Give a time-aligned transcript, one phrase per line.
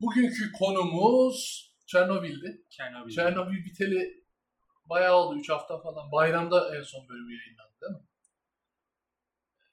[0.00, 2.64] Bugünkü konumuz Çernobil'di.
[2.70, 3.14] Çernobil.
[3.14, 4.24] Çernobil biteli
[4.84, 6.12] bayağı oldu 3 hafta falan.
[6.12, 8.08] Bayramda en son bölümü yayınlandı değil mi?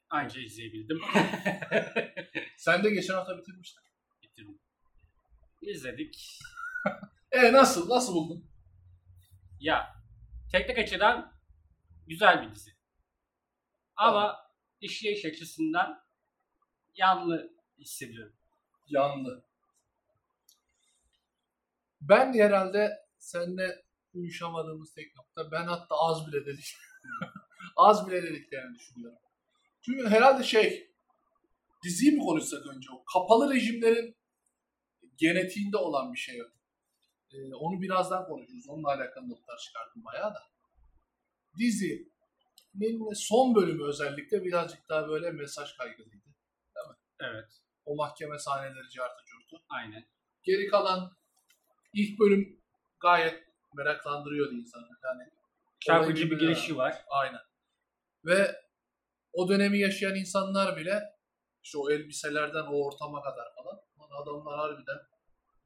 [0.10, 1.02] Anca izleyebildim.
[2.58, 3.84] Sen de geçen hafta bitirmiştin.
[4.24, 4.60] Bitirdim.
[5.62, 6.40] İzledik.
[7.32, 7.90] E nasıl?
[7.90, 8.50] Nasıl buldun?
[9.60, 9.96] Ya
[10.52, 11.34] teknik açıdan
[12.08, 12.72] güzel bir dizi.
[13.96, 14.38] Ama
[14.82, 16.04] işleyiş açısından
[16.96, 18.36] yanlı hissediyorum.
[18.86, 19.47] Yandı.
[22.10, 25.52] Ben herhalde seninle uyuşamadığımız tek nokta.
[25.52, 26.66] Ben hatta az bile dedik.
[27.76, 29.18] az bile dediklerini düşünüyorum.
[29.82, 30.92] Çünkü herhalde şey
[31.84, 32.90] diziyi mi konuşsak önce?
[32.92, 34.16] O kapalı rejimlerin
[35.18, 36.40] genetiğinde olan bir şey.
[37.32, 38.70] Ee, onu birazdan konuşuruz.
[38.70, 40.44] Onunla alakalı notlar çıkardım bayağı da.
[41.58, 46.28] Dizinin son bölümü özellikle birazcık daha böyle mesaj kaygılıydı.
[47.20, 47.50] Evet.
[47.86, 49.64] O mahkeme sahneleri cartı curtu.
[49.70, 50.06] Aynen.
[50.44, 51.18] Geri kalan
[51.94, 52.60] ilk bölüm
[53.00, 53.44] gayet
[53.74, 54.88] meraklandırıyordu insanı.
[55.04, 55.24] Yani
[55.80, 57.06] Çarpıcı bir girişi var.
[57.10, 57.42] aynen.
[58.26, 58.62] Ve
[59.34, 61.04] o dönemi yaşayan insanlar bile
[61.64, 64.98] işte o elbiselerden o ortama kadar falan lan adamlar harbiden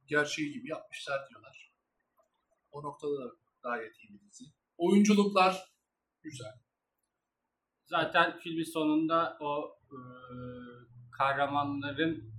[0.06, 1.72] gerçeği gibi yapmışlar diyorlar.
[2.72, 4.44] O noktada da gayet iyi bir dizi.
[4.78, 5.72] Oyunculuklar
[6.22, 6.52] güzel.
[7.84, 9.98] Zaten filmin sonunda o e,
[11.18, 12.32] kahramanların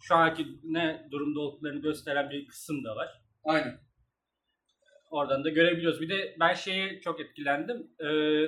[0.00, 3.22] şu anki ne durumda olduklarını gösteren bir kısım da var.
[3.44, 3.80] Aynen.
[5.10, 6.00] Oradan da görebiliyoruz.
[6.00, 7.90] Bir de ben şeye çok etkilendim.
[8.00, 8.46] Ee,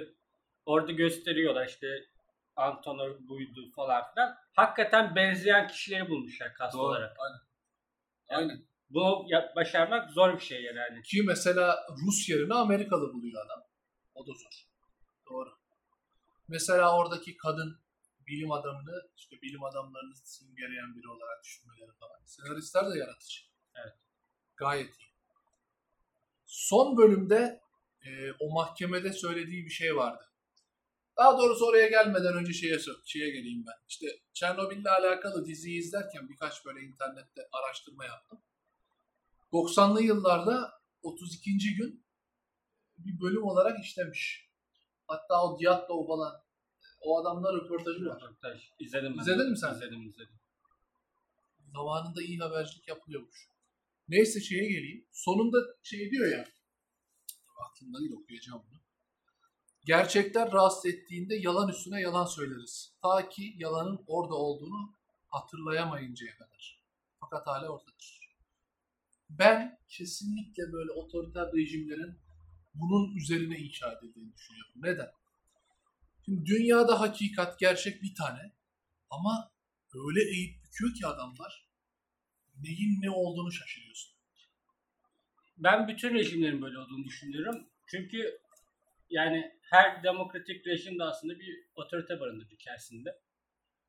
[0.67, 2.05] orada gösteriyorlar işte
[2.57, 4.35] Antonov buydu falan filan.
[4.53, 7.17] Hakikaten benzeyen kişileri bulmuşlar kast olarak.
[7.19, 7.41] Aynen.
[8.29, 8.67] Aynen.
[8.91, 11.03] Bunu yap- başarmak zor bir şey yani.
[11.03, 13.63] Ki mesela Rus yerine Amerikalı buluyor adam.
[14.15, 14.67] O da zor.
[15.31, 15.51] Doğru.
[16.49, 17.81] Mesela oradaki kadın
[18.29, 22.25] bilim adamını, işte bilim adamlarını simgeleyen biri olarak düşünmeleri falan.
[22.25, 23.41] Senaristler de yaratıcı.
[23.75, 23.95] Evet.
[24.57, 25.09] Gayet iyi.
[26.47, 27.61] Son bölümde
[28.03, 30.25] e, o mahkemede söylediği bir şey vardı.
[31.17, 33.87] Daha doğrusu oraya gelmeden önce şeye, şeye geleyim ben.
[33.89, 38.43] İşte Çernobil'le alakalı diziyi izlerken birkaç böyle internette araştırma yaptım.
[39.53, 40.73] 90'lı yıllarda
[41.03, 41.75] 32.
[41.75, 42.07] gün
[42.99, 44.51] bir bölüm olarak işlemiş.
[45.07, 46.43] Hatta o Diatlov falan
[47.01, 48.23] o adamlar röportajı var.
[48.23, 48.61] Röportaj.
[48.79, 49.23] İzledim ben.
[49.23, 49.75] İzledin mi sen?
[49.75, 50.39] İzledim izledim.
[51.73, 53.49] Zamanında iyi habercilik yapılıyormuş.
[54.09, 55.07] Neyse şeye geleyim.
[55.13, 56.45] Sonunda şey diyor ya.
[57.67, 58.79] Aklımda değil okuyacağım bunu.
[59.85, 62.93] Gerçekler rahatsız ettiğinde yalan üstüne yalan söyleriz.
[63.03, 64.95] Ta ki yalanın orada olduğunu
[65.29, 66.83] hatırlayamayıncaya kadar.
[67.21, 68.19] Fakat hala oradadır.
[69.31, 72.19] Ben kesinlikle böyle otoriter rejimlerin
[72.75, 74.73] bunun üzerine inşa edildiğini düşünüyorum.
[74.77, 75.11] Neden?
[76.29, 78.53] Şimdi dünyada hakikat, gerçek bir tane
[79.11, 79.53] ama
[79.95, 81.69] öyle eğip büküyor ki adamlar
[82.63, 84.13] neyin ne olduğunu şaşırıyorsun.
[85.57, 87.69] Ben bütün rejimlerin böyle olduğunu düşünüyorum.
[87.87, 88.39] Çünkü
[89.11, 93.19] yani her demokratik rejim de aslında bir otorite barındırır içerisinde.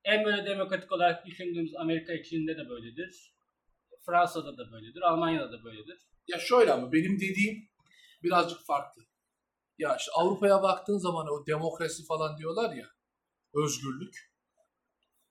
[0.04, 3.34] En böyle demokratik olarak düşündüğümüz Amerika içinde de böyledir.
[4.06, 5.02] Fransa'da da böyledir.
[5.02, 5.98] Almanya'da da böyledir.
[6.28, 7.70] Ya şöyle ama benim dediğim
[8.24, 9.09] birazcık farklı.
[9.80, 12.86] Ya işte Avrupa'ya baktığın zaman o demokrasi falan diyorlar ya,
[13.54, 14.32] özgürlük.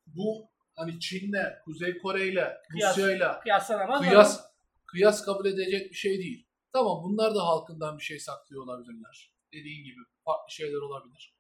[0.07, 4.41] Bu hani Çin'le, Kuzey Kore'yle, Kıyas- Rusya'yla Kıyaslanamaz kıyas
[4.87, 6.47] kıyas kabul edecek bir şey değil.
[6.73, 9.33] Tamam bunlar da halkından bir şey saklıyor olabilirler.
[9.53, 11.35] Dediğin gibi farklı şeyler olabilir.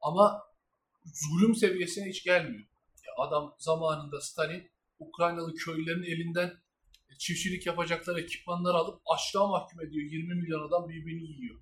[0.00, 0.42] Ama
[1.04, 2.66] zulüm seviyesine hiç gelmiyor.
[3.06, 6.52] Ya adam zamanında Stalin Ukraynalı köylülerin elinden
[7.18, 10.10] çiftçilik yapacakları ekipmanları alıp açlığa mahkum ediyor.
[10.10, 11.60] 20 milyon adam birbirini yiyor.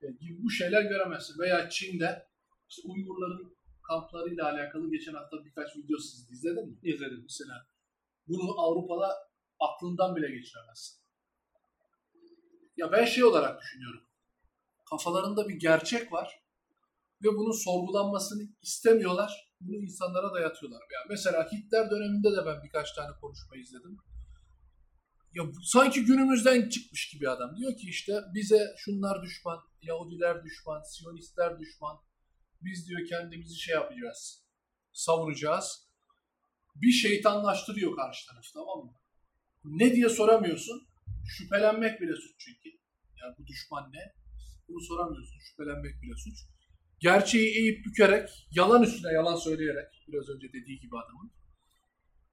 [0.00, 1.38] Yani gibi bu şeyler göremezsin.
[1.38, 2.28] Veya Çin'de
[2.68, 6.78] işte Uygurların kamplarıyla alakalı geçen hafta birkaç video siz izledin mi?
[6.82, 7.22] İzledim.
[7.22, 7.66] Mesela
[8.28, 9.16] bunu Avrupa'da
[9.60, 11.02] aklından bile geçiremezsin.
[12.76, 14.02] Ya ben şey olarak düşünüyorum.
[14.90, 16.42] Kafalarında bir gerçek var
[17.24, 19.52] ve bunun sorgulanmasını istemiyorlar.
[19.60, 20.80] Bunu insanlara dayatıyorlar.
[20.80, 23.98] Yani mesela Hitler döneminde de ben birkaç tane konuşma izledim.
[25.36, 27.56] Ya sanki günümüzden çıkmış gibi adam.
[27.56, 31.96] Diyor ki işte bize şunlar düşman, Yahudiler düşman, Siyonistler düşman.
[32.62, 34.44] Biz diyor kendimizi şey yapacağız,
[34.92, 35.88] savunacağız.
[36.74, 38.92] Bir şeytanlaştırıyor karşı taraf tamam mı?
[39.64, 40.88] Ne diye soramıyorsun.
[41.28, 42.68] Şüphelenmek bile suç çünkü.
[43.20, 44.12] Yani bu düşman ne?
[44.68, 45.38] Bunu soramıyorsun.
[45.40, 46.38] Şüphelenmek bile suç.
[47.00, 51.32] Gerçeği eğip bükerek, yalan üstüne yalan söyleyerek, biraz önce dediği gibi adamın,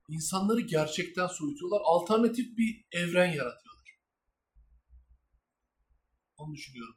[0.08, 1.82] insanları gerçekten soyutuyorlar.
[1.84, 4.00] Alternatif bir evren yaratıyorlar.
[6.38, 6.96] Onu düşünüyorum.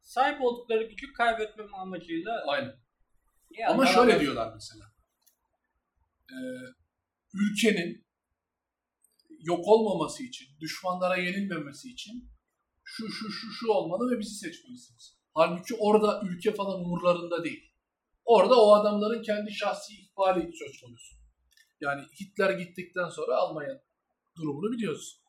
[0.00, 2.74] Sahip oldukları gücü kaybetmem amacıyla Aynen.
[3.50, 4.84] Yani Ama şöyle da- diyorlar mesela.
[6.30, 6.36] Ee,
[7.34, 8.06] ülkenin
[9.40, 12.30] yok olmaması için, düşmanlara yenilmemesi için
[12.84, 15.18] şu şu şu şu olmalı ve bizi seçmelisiniz.
[15.34, 17.72] Halbuki orada ülke falan umurlarında değil.
[18.24, 21.15] Orada o adamların kendi şahsi ikbali söz konusu.
[21.80, 23.82] Yani Hitler gittikten sonra Almanya
[24.36, 25.22] durumunu biliyoruz.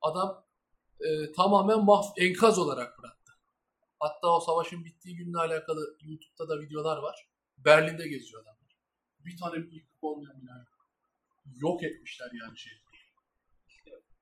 [0.00, 0.46] Adam
[1.00, 3.32] e, tamamen mah enkaz olarak bıraktı.
[4.00, 7.28] Hatta o savaşın bittiği günle alakalı YouTube'da da videolar var.
[7.58, 8.76] Berlin'de geziyor adamlar.
[9.24, 10.88] Bir tane bir yıkık olmayan bina yok.
[11.60, 12.72] Yok etmişler yani şey.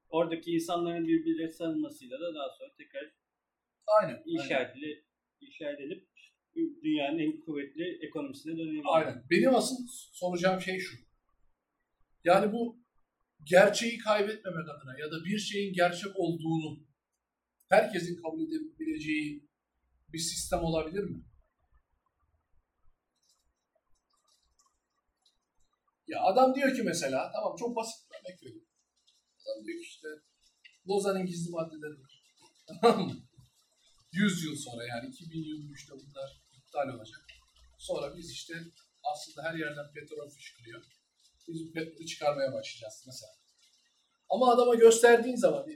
[0.09, 3.13] Oradaki insanların birbirleri sarılmasıyla da daha sonra tekrar
[4.01, 4.23] Aynen.
[4.27, 4.71] inşa, aynen.
[4.71, 5.05] edilip,
[5.41, 6.09] inşa edilip
[6.57, 8.85] dünyanın en kuvvetli ekonomisine dönebiliriz.
[8.89, 9.25] Aynen.
[9.31, 9.77] Benim asıl
[10.13, 11.10] soracağım şey şu.
[12.25, 12.81] Yani bu
[13.45, 16.87] gerçeği kaybetmemek adına ya da bir şeyin gerçek olduğunu
[17.69, 19.49] herkesin kabul edebileceği
[20.13, 21.25] bir sistem olabilir mi?
[26.07, 28.67] Ya adam diyor ki mesela, tamam çok basit bir örnek vereyim.
[29.47, 30.09] Adam diyor ki işte
[30.89, 32.23] Lozan'ın gizli maddeleri var.
[32.81, 33.15] Tamam mı?
[34.13, 37.21] 100 yıl sonra yani 2023'te bunlar iptal olacak.
[37.79, 38.55] Sonra biz işte
[39.03, 41.00] aslında her yerden petrol fışkırıyor.
[41.53, 43.33] Biz petrolü çıkarmaya başlayacağız mesela.
[44.29, 45.67] Ama adama gösterdiğin zaman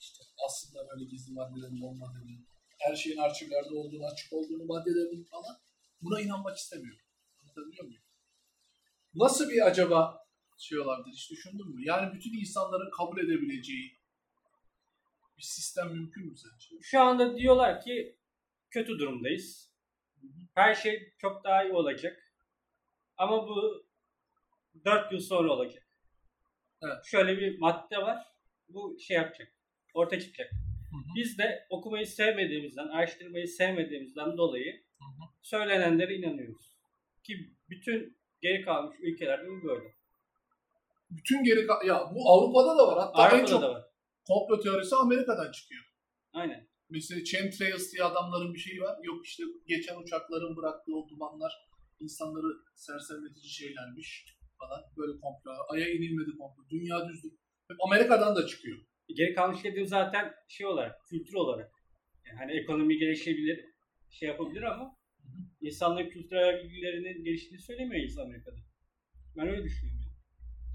[0.00, 2.44] işte aslında böyle gizli maddelerin olmadığını,
[2.78, 5.56] her şeyin arşivlerde olduğunu, açık olduğunu, maddelerin falan
[6.02, 6.96] buna inanmak istemiyor.
[7.42, 8.02] Anlatabiliyor muyum?
[9.14, 10.24] Nasıl bir acaba
[10.58, 11.84] şey olabilir hiç düşündün mü?
[11.84, 13.98] Yani bütün insanların kabul edebileceği
[15.38, 16.76] bir sistem mümkün mü sence?
[16.82, 18.18] Şu anda diyorlar ki
[18.70, 19.74] kötü durumdayız.
[20.54, 22.34] Her şey çok daha iyi olacak.
[23.16, 23.83] Ama bu
[24.84, 25.82] 4 yıl sonra olacak.
[26.82, 27.04] Evet.
[27.04, 28.26] Şöyle bir madde var.
[28.68, 29.48] Bu şey yapacak.
[29.94, 30.52] Ortaya çıkacak.
[30.52, 30.96] hı.
[31.16, 35.28] Biz de okumayı sevmediğimizden, araştırmayı sevmediğimizden dolayı Hı hı.
[35.42, 36.74] söylenenlere inanıyoruz.
[37.22, 39.94] Ki bütün geri kalmış ülkelerde bu böyle.
[41.10, 42.98] Bütün geri ka- ya bu Avrupa'da da var.
[42.98, 43.82] Hatta en Avrupa'da çok da var.
[44.26, 45.84] komplo teorisi Amerika'dan çıkıyor.
[46.32, 46.68] Aynen.
[46.90, 48.98] Mesela chemtrails diye adamların bir şeyi var.
[49.02, 51.52] Yok işte geçen uçakların bıraktığı o dumanlar
[52.00, 54.26] insanları sersemletici şeylermiş
[54.68, 54.82] falan.
[54.96, 55.50] Böyle komplo.
[55.68, 56.62] Ay'a inilmedi komplo.
[56.70, 57.32] Dünya düzdür.
[57.68, 58.78] Hep Amerika'dan da çıkıyor.
[59.08, 61.70] Geri kalmış dediğim zaten şey olarak, kültür olarak.
[62.26, 63.64] Yani hani ekonomi gelişebilir,
[64.10, 64.96] şey yapabilir ama
[65.60, 68.56] insanların kültürel bilgilerinin geliştiğini söylemeyiz Amerika'da.
[69.36, 70.04] Ben öyle düşünüyorum.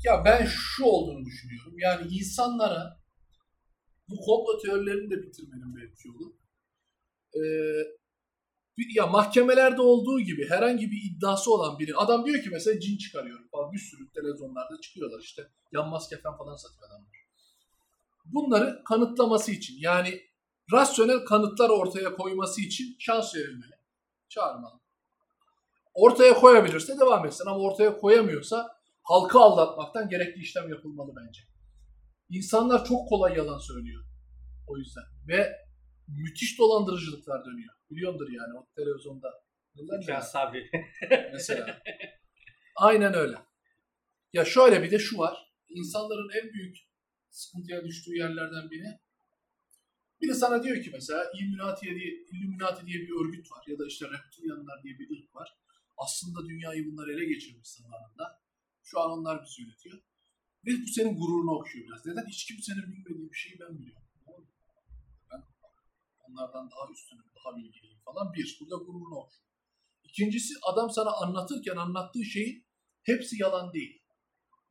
[0.06, 1.74] Ya ben şu olduğunu düşünüyorum.
[1.78, 3.00] Yani insanlara
[4.10, 6.38] bu komplo teorilerini de bitirmenin belki yolu.
[7.36, 7.40] Ee,
[8.96, 13.48] ya mahkemelerde olduğu gibi herhangi bir iddiası olan biri adam diyor ki mesela cin çıkarıyorum
[13.52, 17.10] falan bir sürü televizyonlarda çıkıyorlar işte yanmaz kefen falan satıyor adamlar.
[18.26, 20.22] Bunları kanıtlaması için yani
[20.72, 23.74] rasyonel kanıtlar ortaya koyması için şans verilmeli.
[24.30, 24.80] Çağırmalı.
[25.94, 31.42] Ortaya koyabilirse devam etsin ama ortaya koyamıyorsa halkı aldatmaktan gerekli işlem yapılmalı bence.
[32.30, 34.04] İnsanlar çok kolay yalan söylüyor.
[34.68, 35.04] O yüzden.
[35.28, 35.56] Ve
[36.08, 37.79] müthiş dolandırıcılıklar dönüyor.
[37.92, 39.44] Biliyordur yani o televizyonda.
[39.76, 40.70] Neler sabri.
[41.34, 41.82] mesela.
[42.76, 43.36] Aynen öyle.
[44.34, 45.52] Ya şöyle bir de şu var.
[45.70, 46.78] İnsanların en büyük
[47.30, 49.00] sıkıntıya düştüğü yerlerden biri.
[50.22, 54.06] Biri sana diyor ki mesela Illuminati diye, Illuminati diye bir örgüt var ya da işte
[54.06, 55.58] Reptilianlar diye bir ırk var.
[55.98, 58.42] Aslında dünyayı bunlar ele geçirmiş zamanında.
[58.84, 60.00] Şu an onlar bizi yönetiyor.
[60.66, 62.06] Ve bu senin gururunu okşuyor biraz.
[62.06, 62.26] Neden?
[62.28, 64.09] Hiç kimsenin bilmediği bir şeyi ben biliyorum.
[66.40, 68.34] Onlardan daha üstünüm, daha bilgiliyim falan.
[68.34, 69.50] Bir, burada gururunu okşuyor.
[70.04, 72.66] İkincisi adam sana anlatırken anlattığı şeyin
[73.04, 74.02] hepsi yalan değil.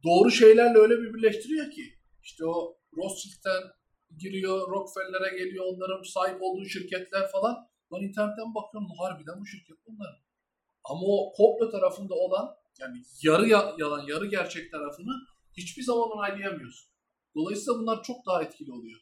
[0.05, 1.83] Doğru şeylerle öyle bir birleştiriyor ki
[2.23, 3.63] işte o Rothschild'den
[4.19, 7.55] giriyor, Rockefeller'e geliyor, onların sahip olduğu şirketler falan.
[7.93, 10.23] Lan internetten bakıyorum harbiden bu şirket bunlar.
[10.85, 15.15] Ama o komplo tarafında olan yani yarı ya- yalan, yarı gerçek tarafını
[15.57, 16.91] hiçbir zaman onaylayamıyorsun.
[17.35, 19.01] Dolayısıyla bunlar çok daha etkili oluyor.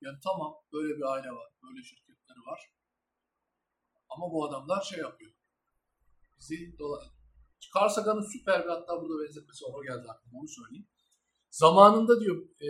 [0.00, 1.82] Yani tamam böyle bir aile var, böyle
[2.36, 2.70] şirketleri var.
[4.08, 5.32] Ama bu adamlar şey yapıyor.
[6.38, 7.02] Bizi dola...
[7.76, 9.72] Carl Sagan'ın süper bir hatta burada benzetmesi var.
[9.74, 10.88] O geldi aklıma onu söyleyeyim.
[11.50, 12.68] Zamanında diyor e,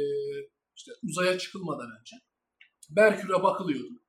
[0.77, 2.17] işte uzaya çıkılmadan önce
[2.91, 4.03] Merkür'e bakılıyordu.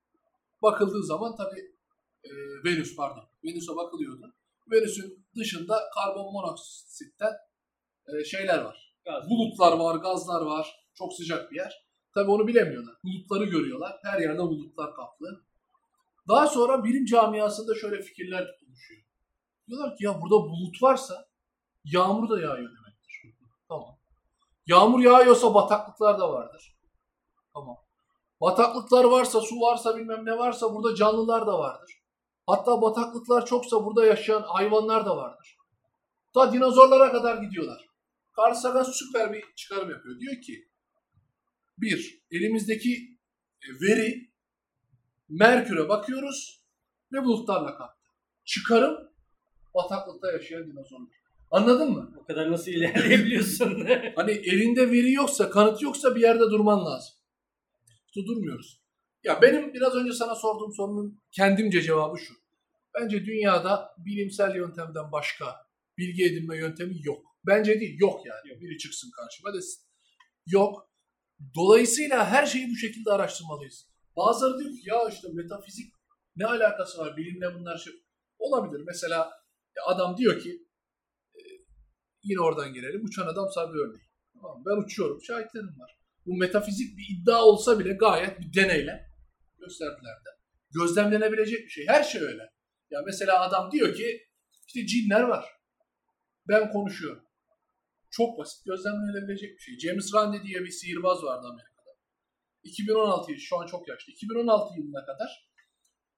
[0.62, 1.76] Bakıldığı zaman tabii
[2.24, 2.30] e,
[2.66, 3.30] Venüs pardon.
[3.44, 4.36] Venüs'e bakılıyordu.
[4.72, 7.34] Venüs'ün dışında karbon monoksitten
[8.08, 8.96] e, şeyler var.
[9.06, 9.30] Gaz.
[9.30, 10.88] Bulutlar var, gazlar var.
[10.94, 11.88] Çok sıcak bir yer.
[12.14, 12.96] Tabii onu bilemiyorlar.
[13.04, 14.00] Bulutları görüyorlar.
[14.04, 15.47] Her yerde bulutlar kaplı.
[16.28, 19.02] Daha sonra bilim camiasında şöyle fikirler oluşuyor.
[19.68, 21.28] Diyorlar ki ya burada bulut varsa
[21.86, 23.22] yağmur da yağıyor demektir.
[23.70, 23.98] Tamam.
[24.68, 26.78] Yağmur yağıyorsa bataklıklar da vardır.
[27.54, 27.78] Tamam.
[28.42, 31.94] Bataklıklar varsa, su varsa, bilmem ne varsa burada canlılar da vardır.
[32.48, 35.58] Hatta bataklıklar çoksa burada yaşayan hayvanlar da vardır.
[36.34, 37.88] Ta dinozorlara kadar gidiyorlar.
[38.38, 40.20] Carl Sagan süper bir çıkarım yapıyor.
[40.20, 40.68] Diyor ki
[41.78, 43.18] Bir, elimizdeki
[43.62, 44.27] e, veri
[45.30, 46.64] Merkür'e bakıyoruz
[47.14, 48.02] ve bulutlarla kaplı.
[48.46, 49.12] Çıkarım
[49.74, 51.18] bataklıkta yaşayan dinozorlar.
[51.52, 52.14] Anladın mı?
[52.22, 53.88] O kadar nasıl ilerleyebiliyorsun?
[54.16, 57.16] Hani elinde veri yoksa, kanıt yoksa bir yerde durman lazım.
[58.08, 58.82] İşte durmuyoruz.
[59.24, 62.34] Ya benim biraz önce sana sorduğum sorunun kendimce cevabı şu.
[62.96, 65.56] Bence dünyada bilimsel yöntemden başka
[65.98, 67.26] bilgi edinme yöntemi yok.
[67.48, 68.62] Bence değil, yok yani.
[68.62, 69.84] Biri çıksın karşıma desin.
[70.46, 70.92] Yok.
[71.56, 73.88] Dolayısıyla her şeyi bu şekilde araştırmalıyız.
[74.18, 75.94] Bazıları diyor ki ya işte metafizik
[76.36, 77.94] ne alakası var bilimle bunlar şey.
[78.40, 78.84] Olabilir.
[78.86, 79.18] Mesela
[79.76, 80.68] ya adam diyor ki
[81.36, 81.42] e,
[82.24, 83.06] yine oradan gelelim.
[83.06, 84.08] Uçan adam sana bir örneği.
[84.34, 85.22] Tamam, ben uçuyorum.
[85.22, 85.98] Şahitlerim var.
[86.26, 89.08] Bu metafizik bir iddia olsa bile gayet bir deneyle
[89.60, 90.30] gösterdiler de.
[90.74, 91.88] Gözlemlenebilecek bir şey.
[91.88, 92.44] Her şey öyle.
[92.90, 94.28] Ya mesela adam diyor ki
[94.68, 95.46] işte cinler var.
[96.48, 97.24] Ben konuşuyorum.
[98.12, 99.80] Çok basit gözlemlenebilecek bir şey.
[99.80, 101.77] James Randi diye bir sihirbaz vardı Amerika'da.
[102.68, 104.14] 2016 yılı, şu an çok yaşlı.
[104.14, 105.48] 2016 yılına kadar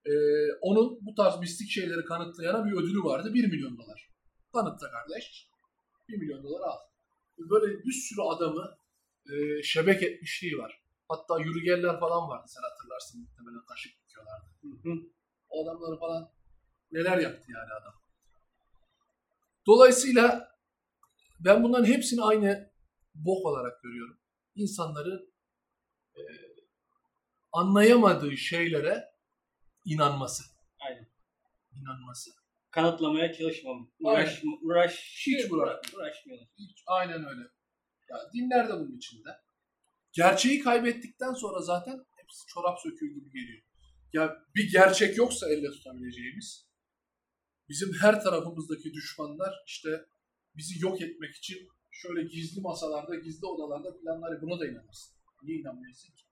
[0.06, 0.14] e,
[0.62, 3.34] onun bu tarz mistik şeyleri kanıtlayana bir ödülü vardı.
[3.34, 4.10] 1 milyon dolar.
[4.54, 5.50] Kanıtla kardeş.
[6.10, 6.78] 1 milyon dolar al.
[7.38, 8.78] Böyle bir sürü adamı
[9.32, 10.84] e, şebek etmişliği var.
[11.08, 14.46] Hatta yürügeller falan vardı sen hatırlarsın muhtemelen kaşık dikiyorlardı.
[15.50, 16.30] O adamları falan
[16.92, 17.94] neler yaptı yani adam.
[19.68, 20.56] Dolayısıyla
[21.40, 22.72] ben bunların hepsini aynı
[23.16, 24.18] bok olarak görüyorum.
[24.56, 25.29] İnsanların
[26.20, 26.34] e,
[27.52, 29.06] anlayamadığı şeylere
[29.86, 30.44] inanması.
[30.80, 31.08] Aynen.
[31.82, 32.32] İnanması.
[32.72, 33.92] Kanıtlamaya çalışmam.
[34.00, 36.50] Uğraş, uğraş, Hiç uğraşmıyorlar.
[36.58, 37.42] Hiç, aynen öyle.
[38.10, 39.30] Ya, dinler de bunun içinde.
[40.12, 43.62] Gerçeği kaybettikten sonra zaten hepsi çorap söküğü gibi geliyor.
[44.14, 46.68] Ya bir gerçek yoksa elle tutabileceğimiz,
[47.70, 50.06] bizim her tarafımızdaki düşmanlar işte
[50.56, 55.19] bizi yok etmek için şöyle gizli masalarda, gizli odalarda planlar buna da inanırsın.
[55.44, 56.24] Niye inanmıyorsun ki?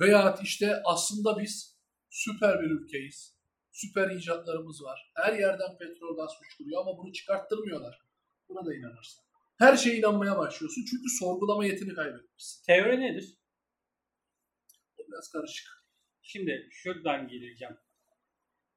[0.00, 1.78] Veya işte aslında biz
[2.10, 3.34] süper bir ülkeyiz.
[3.72, 5.12] Süper icatlarımız var.
[5.14, 8.02] Her yerden petrol gaz fışkırıyor ama bunu çıkarttırmıyorlar.
[8.48, 9.24] Buna da inanırsın.
[9.58, 12.64] Her şeye inanmaya başlıyorsun çünkü sorgulama yetini kaybetmişsin.
[12.66, 13.38] Teori nedir?
[14.98, 15.66] O biraz karışık.
[16.22, 17.76] Şimdi şuradan geleceğim.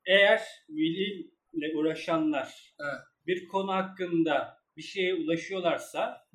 [0.05, 2.99] Eğer bilimle uğraşanlar Evet.
[3.25, 6.27] bir konu hakkında bir şeye ulaşıyorlarsa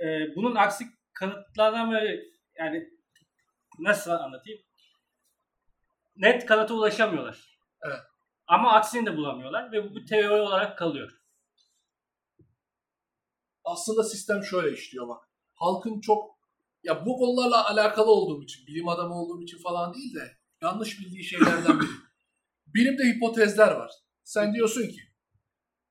[0.00, 0.04] e,
[0.36, 0.84] bunun aksi
[1.16, 2.02] kanıtlanamıyor
[2.58, 2.90] yani
[3.78, 4.60] nasıl anlatayım?
[6.16, 7.58] Net kanıta ulaşamıyorlar.
[7.82, 8.00] Evet.
[8.46, 11.12] Ama aksini de bulamıyorlar ve bu teori olarak kalıyor.
[13.64, 15.24] Aslında sistem şöyle işliyor bak.
[15.54, 16.36] Halkın çok
[16.82, 21.24] ya bu konularla alakalı olduğum için, bilim adamı olduğum için falan değil de yanlış bildiği
[21.24, 21.90] şeylerden biri.
[22.66, 23.90] Bilimde hipotezler var.
[24.24, 25.00] Sen diyorsun ki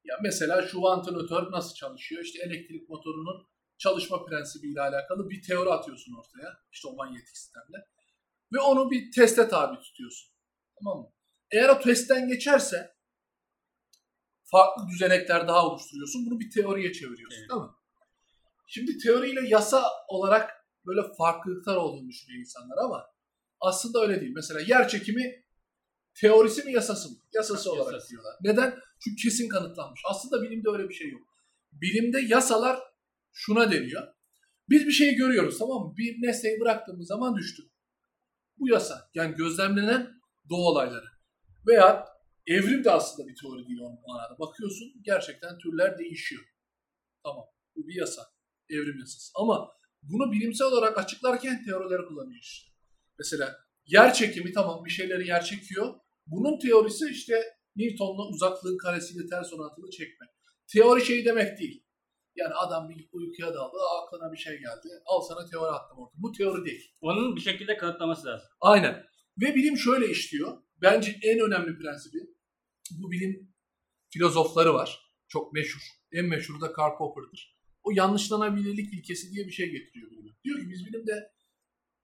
[0.04, 2.24] ya mesela şu vantilatör nasıl çalışıyor?
[2.24, 6.58] İşte elektrik motorunun çalışma prensibiyle alakalı bir teori atıyorsun ortaya.
[6.72, 7.78] İşte o manyetik sistemle.
[8.54, 10.32] Ve onu bir teste tabi tutuyorsun.
[10.80, 11.12] Tamam mı?
[11.52, 12.96] Eğer o testten geçerse
[14.44, 16.26] farklı düzenekler daha oluşturuyorsun.
[16.26, 17.40] Bunu bir teoriye çeviriyorsun.
[17.40, 17.50] Evet.
[17.50, 17.68] Değil mi?
[18.68, 23.06] Şimdi teoriyle yasa olarak böyle farklılıklar olduğunu düşünüyor insanlar ama
[23.60, 24.32] aslında öyle değil.
[24.36, 25.46] Mesela yer çekimi
[26.16, 27.18] teorisi mi yasası mı?
[27.34, 28.10] Yasası olarak Yasası.
[28.12, 28.36] diyorlar.
[28.42, 28.80] Neden?
[29.00, 30.02] Çünkü kesin kanıtlanmış.
[30.06, 31.22] Aslında bilimde öyle bir şey yok.
[31.72, 32.80] Bilimde yasalar
[33.36, 34.08] şuna deniyor.
[34.70, 35.94] Biz bir şeyi görüyoruz tamam mı?
[35.98, 37.64] Bir nesneyi bıraktığımız zaman düştü.
[38.58, 39.10] Bu yasa.
[39.14, 41.06] Yani gözlemlenen doğa olayları.
[41.68, 42.06] Veya
[42.48, 44.40] evrim de aslında bir teori değil o manada.
[44.40, 46.44] Bakıyorsun gerçekten türler değişiyor.
[47.24, 47.46] Tamam.
[47.76, 48.22] Bu bir yasa.
[48.70, 49.32] Evrim yasası.
[49.36, 52.72] Ama bunu bilimsel olarak açıklarken teorileri kullanıyor işte.
[53.20, 55.94] Mesela yer çekimi tamam bir şeyleri yer çekiyor.
[56.28, 57.44] Bunun teorisi işte
[57.76, 60.26] Newton'la uzaklığın karesiyle ters orantılı çekme.
[60.68, 61.85] Teori şey demek değil.
[62.36, 64.88] Yani adam bir uykuya daldı, aklına bir şey geldi.
[65.06, 66.14] Al sana teori attım orada.
[66.18, 66.92] Bu teori değil.
[67.02, 68.48] Onun bir şekilde kanıtlaması lazım.
[68.62, 69.06] Aynen.
[69.42, 70.58] Ve bilim şöyle işliyor.
[70.82, 72.18] Bence en önemli prensibi
[72.92, 73.56] bu bilim
[74.10, 75.00] filozofları var.
[75.28, 75.82] Çok meşhur.
[76.12, 77.56] En meşhuru da Karl Popper'dır.
[77.84, 80.32] O yanlışlanabilirlik ilkesi diye bir şey getiriyor bilime.
[80.44, 81.32] Diyor ki biz bilimde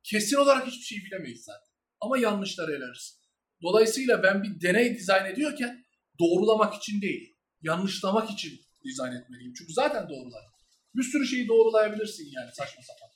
[0.04, 1.72] kesin olarak hiçbir şey bilemeyiz zaten.
[2.02, 3.22] Ama yanlışları eleriz.
[3.62, 5.86] Dolayısıyla ben bir deney dizayn ediyorken
[6.20, 9.54] doğrulamak için değil, yanlışlamak için dizayn etmeliyim.
[9.58, 10.44] Çünkü zaten doğrular.
[10.96, 13.10] Bir sürü şeyi doğrulayabilirsin yani saçma sapan.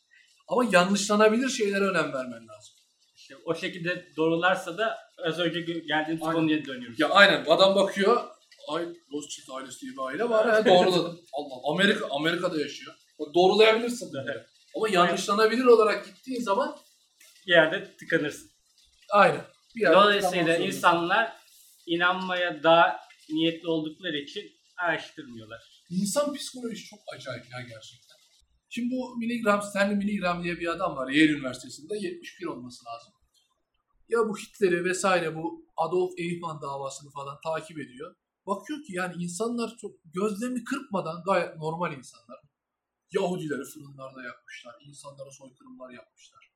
[0.48, 2.74] Ama yanlışlanabilir şeylere önem vermen lazım.
[3.16, 6.34] İşte o şekilde doğrularsa da az önce geldiğimiz Aynen.
[6.34, 7.00] konuya dönüyoruz.
[7.00, 8.22] Ya aynen adam bakıyor.
[8.70, 10.50] Ay Rothschild ailesi diye bir aile var.
[10.50, 11.22] Ha, doğruladım.
[11.34, 12.96] Allah Amerika Amerika'da yaşıyor.
[13.20, 14.32] Bak, Doğrulayabilirsin bunları.
[14.32, 14.46] Evet.
[14.76, 16.78] Ama yanlışlanabilir olarak gittiğin zaman
[17.48, 18.50] Bir yerde tıkanırsın.
[19.12, 19.42] aynen.
[19.76, 21.34] Bir yerde Dolayısıyla insanlar
[21.86, 25.84] inanmaya daha niyetli oldukları için araştırmıyorlar.
[25.89, 28.15] İnsan psikolojisi çok acayip ya gerçekten.
[28.70, 33.13] Şimdi bu Milligram, Stanley Milligram diye bir adam var Yale Üniversitesi'nde 71 olması lazım.
[34.10, 38.15] Ya bu Hitler'i vesaire bu Adolf Eichmann davasını falan takip ediyor.
[38.48, 42.39] Bakıyor ki yani insanlar çok gözlerini kırpmadan gayet normal insanlar.
[43.12, 46.51] Yahudileri fırınlarda yakmışlar, insanlara soykırımlar yapmışlar.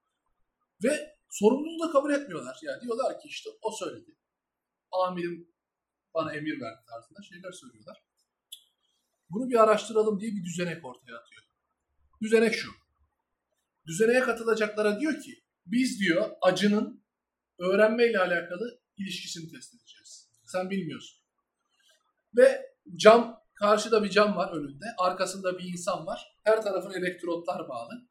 [0.84, 2.58] Ve sorumluluğu da kabul etmiyorlar.
[2.62, 4.16] Yani diyorlar ki işte o söyledi.
[4.92, 5.52] Amirim
[6.14, 8.09] bana emir verdi tarzında şeyler söylüyorlar.
[9.30, 11.44] Bunu bir araştıralım diye bir düzenek ortaya atıyor.
[12.22, 12.72] Düzenek şu.
[13.88, 17.04] Düzeneğe katılacaklara diyor ki biz diyor acının
[17.60, 20.30] öğrenmeyle alakalı ilişkisini test edeceğiz.
[20.46, 21.20] Sen bilmiyorsun.
[22.38, 24.86] Ve cam, karşıda bir cam var önünde.
[24.98, 26.36] Arkasında bir insan var.
[26.44, 28.08] Her tarafın elektrotlar bağlı.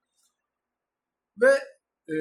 [1.40, 1.52] Ve
[2.14, 2.16] e,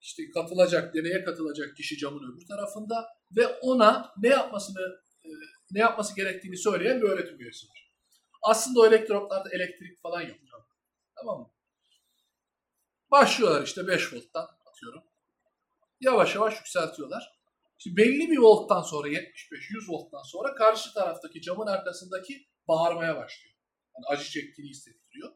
[0.00, 5.28] işte katılacak, deneye katılacak kişi camın öbür tarafında ve ona ne yapmasını e,
[5.70, 7.92] ne yapması gerektiğini söyleyen bir öğretim üyesi var.
[8.42, 10.36] Aslında o elektrotlarda elektrik falan yok.
[11.16, 11.50] Tamam mı?
[13.10, 15.02] Başlıyorlar işte 5 volttan atıyorum.
[16.00, 17.36] Yavaş yavaş yükseltiyorlar.
[17.78, 23.56] Şimdi belli bir volttan sonra 75-100 volttan sonra karşı taraftaki camın arkasındaki bağırmaya başlıyor.
[23.96, 25.32] Yani acı çektiğini hissettiriyor.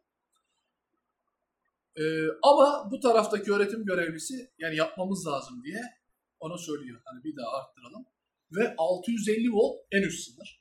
[1.96, 2.02] Ee,
[2.42, 5.80] ama bu taraftaki öğretim görevlisi yani yapmamız lazım diye
[6.40, 7.00] ona söylüyor.
[7.04, 8.06] Hani bir daha arttıralım.
[8.52, 10.61] Ve 650 volt en üst sınır.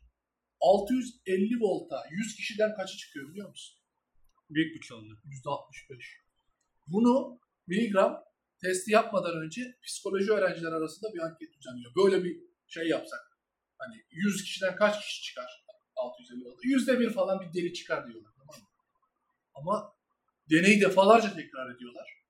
[0.62, 3.79] 650 volta 100 kişiden kaçı çıkıyor biliyor musun?
[4.50, 5.19] Büyük bir çoğunluk.
[5.25, 6.03] %65.
[6.88, 8.24] Bunu miligram
[8.62, 11.91] testi yapmadan önce psikoloji öğrenciler arasında bir anket düzenliyor.
[11.96, 13.19] Böyle bir şey yapsak.
[13.77, 15.65] Hani 100 kişiden kaç kişi çıkar?
[15.96, 16.60] 650 oldu.
[16.63, 18.31] Yüzde bir falan bir deli çıkar diyorlar.
[18.38, 18.67] Tamam mı?
[19.53, 19.93] Ama
[20.50, 22.24] deneyi defalarca tekrar ediyorlar.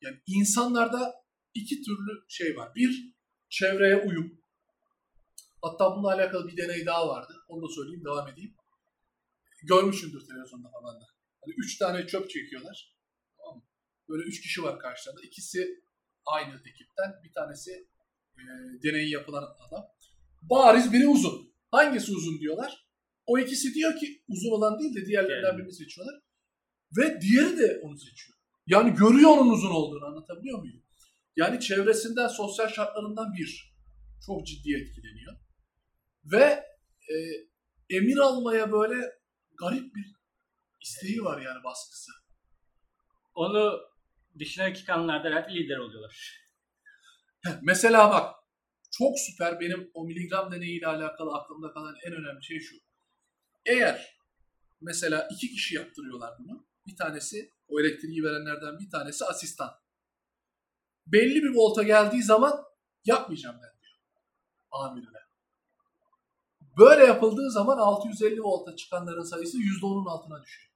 [0.00, 1.14] Yani insanlarda
[1.54, 2.74] iki türlü şey var.
[2.74, 3.14] Bir,
[3.48, 4.41] çevreye uyum.
[5.62, 7.34] Hatta bununla alakalı bir deney daha vardı.
[7.48, 8.54] Onu da söyleyeyim, devam edeyim.
[9.62, 11.04] Görmüşsündür televizyonda falan da.
[11.40, 12.96] Hani üç tane çöp çekiyorlar.
[13.38, 13.62] Tamam mı?
[14.08, 15.22] Böyle üç kişi var karşılarında.
[15.22, 15.84] İkisi
[16.26, 17.12] aynı ekipten.
[17.24, 17.70] Bir tanesi
[18.36, 18.42] e,
[18.82, 19.84] deneyi yapılan adam.
[20.42, 21.54] Bariz biri uzun.
[21.70, 22.86] Hangisi uzun diyorlar.
[23.26, 25.58] O ikisi diyor ki uzun olan değil de diğerlerinden Yani.
[25.58, 26.20] birini seçiyorlar.
[26.96, 28.38] Ve diğeri de onu seçiyor.
[28.66, 30.82] Yani görüyor onun uzun olduğunu anlatabiliyor muyum?
[31.36, 33.72] Yani çevresinden, sosyal şartlarından bir.
[34.26, 35.36] Çok ciddi etkileniyor.
[36.24, 36.64] Ve
[37.10, 37.14] e,
[37.90, 39.12] emir almaya böyle
[39.58, 40.14] garip bir
[40.80, 42.12] isteği var yani baskısı.
[43.34, 43.80] Onu
[44.38, 46.42] dışına çıkanlar da herhalde lider oluyorlar.
[47.44, 48.34] Heh, Mesela bak
[48.90, 52.76] çok süper benim o miligram deneyiyle alakalı aklımda kalan en önemli şey şu.
[53.66, 54.16] Eğer
[54.80, 56.66] mesela iki kişi yaptırıyorlar bunu.
[56.86, 59.70] Bir tanesi o elektriği verenlerden bir tanesi asistan.
[61.06, 62.64] Belli bir volta geldiği zaman
[63.04, 63.96] yapmayacağım ben diyor
[64.70, 65.21] amirine.
[66.78, 70.72] Böyle yapıldığı zaman 650 volta çıkanların sayısı %10'un altına düşüyor.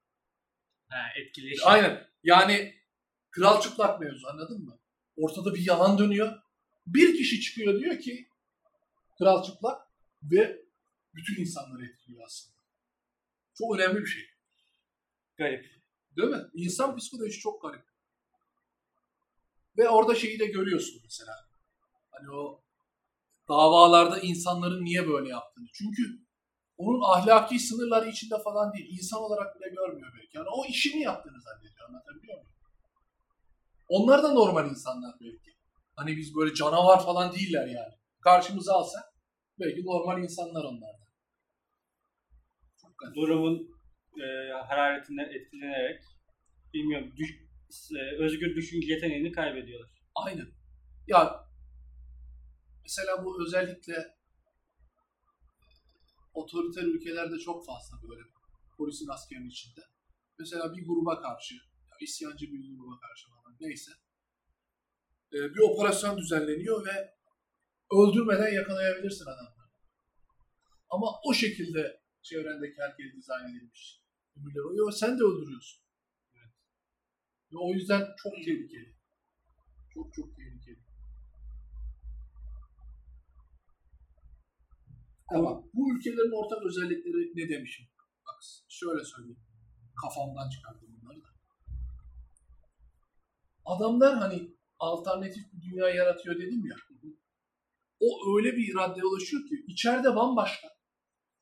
[0.89, 1.69] Ha, etkileşim.
[1.69, 2.07] Aynen.
[2.23, 2.75] Yani
[3.31, 4.79] kral çıplak mevzu anladın mı?
[5.17, 6.43] Ortada bir yalan dönüyor.
[6.87, 8.29] Bir kişi çıkıyor diyor ki
[9.19, 9.89] kral çıplak
[10.23, 10.63] ve
[11.15, 12.57] bütün insanları etkiliyor aslında.
[13.55, 14.23] Çok önemli bir şey.
[15.37, 15.67] Garip.
[16.17, 16.43] Değil mi?
[16.55, 17.87] İnsan psikolojisi çok garip.
[19.79, 21.49] Ve orada şeyi de görüyorsun mesela.
[22.11, 22.66] Hani o
[23.49, 25.67] davalarda insanların niye böyle yaptığını.
[25.73, 26.03] Çünkü
[26.77, 28.99] onun ahlaki sınırları içinde falan değil.
[28.99, 30.37] İnsan olarak bile görmüyor belki.
[30.37, 31.89] Yani o işini yaptığını zannediyor.
[31.89, 32.51] Anlatabiliyor muyum?
[33.89, 35.51] Onlar da normal insanlar belki.
[35.97, 37.95] Hani biz böyle canavar falan değiller yani.
[38.21, 39.05] Karşımıza alsak
[39.61, 41.07] belki normal insanlar onlar da.
[43.15, 43.77] Durumun
[44.17, 46.03] e, hararetinden etkilenerek
[46.75, 47.41] bilmiyorum düş,
[47.97, 49.91] e, özgür düşünce yeteneğini kaybediyorlar.
[50.15, 50.47] Aynen.
[51.07, 51.46] Ya
[52.87, 54.17] mesela bu özellikle
[56.35, 58.23] otoriter ülkelerde çok fazla böyle
[58.77, 59.81] polisin askerin içinde.
[60.39, 63.91] Mesela bir gruba karşı, ya isyancı bir gruba karşı falan neyse
[65.33, 67.15] e, bir operasyon düzenleniyor ve
[67.93, 69.71] öldürmeden yakalayabilirsin adamları.
[70.91, 74.01] Ama o şekilde çevrendeki herkes dizayn edilmiş.
[74.37, 75.83] Ömürler oluyor sen de öldürüyorsun.
[77.53, 78.97] Ve o yüzden çok tehlikeli.
[79.95, 80.86] Çok çok tehlikeli.
[85.29, 87.87] Ama bu ülkelerin ortak özellikleri ne demişim?
[88.27, 89.41] Bak şöyle söyleyeyim.
[90.03, 91.29] Kafamdan çıkardım bunları da.
[93.65, 96.77] Adamlar hani alternatif bir dünya yaratıyor dedim ya.
[98.01, 100.69] O öyle bir iradeye ulaşıyor ki içeride bambaşka.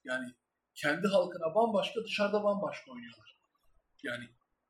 [0.04, 0.26] Yani
[0.74, 3.38] kendi halkına bambaşka, dışarıda bambaşka oynuyorlar.
[4.02, 4.24] Yani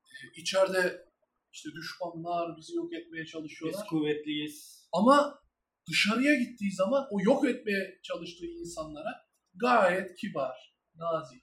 [0.04, 1.08] e, içeride
[1.52, 3.86] işte düşmanlar bizi yok etmeye Biz çalışıyorlar.
[3.86, 4.88] kuvvetliyiz.
[4.92, 5.43] Ama
[5.88, 11.42] dışarıya gittiği zaman o yok etmeye çalıştığı insanlara gayet kibar, nazik.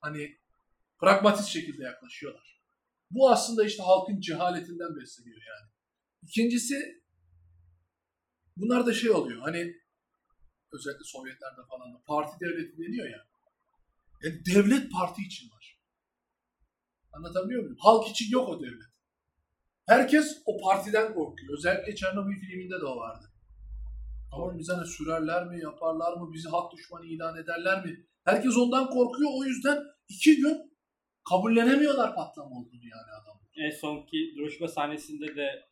[0.00, 0.38] Hani
[1.00, 2.62] Pragmatist şekilde yaklaşıyorlar.
[3.10, 5.70] Bu aslında işte halkın cehaletinden besleniyor yani.
[6.22, 7.02] İkincisi
[8.56, 9.74] bunlar da şey oluyor hani
[10.72, 13.28] özellikle Sovyetlerde falan da parti devleti deniyor ya.
[14.22, 15.80] Yani devlet parti için var.
[17.12, 17.76] Anlatabiliyor muyum?
[17.80, 18.88] Halk için yok o devlet.
[19.86, 21.58] Herkes o partiden korkuyor.
[21.58, 23.27] Özellikle Çernobil filminde de o vardı.
[24.32, 28.06] Ama bize ne sürerler mi, yaparlar mı, bizi halk düşmanı ilan ederler mi?
[28.24, 29.30] Herkes ondan korkuyor.
[29.34, 30.56] O yüzden iki gün
[31.28, 33.40] kabullenemiyorlar patlama olduğunu yani adam.
[33.56, 35.68] En sonki duruşma sahnesinde de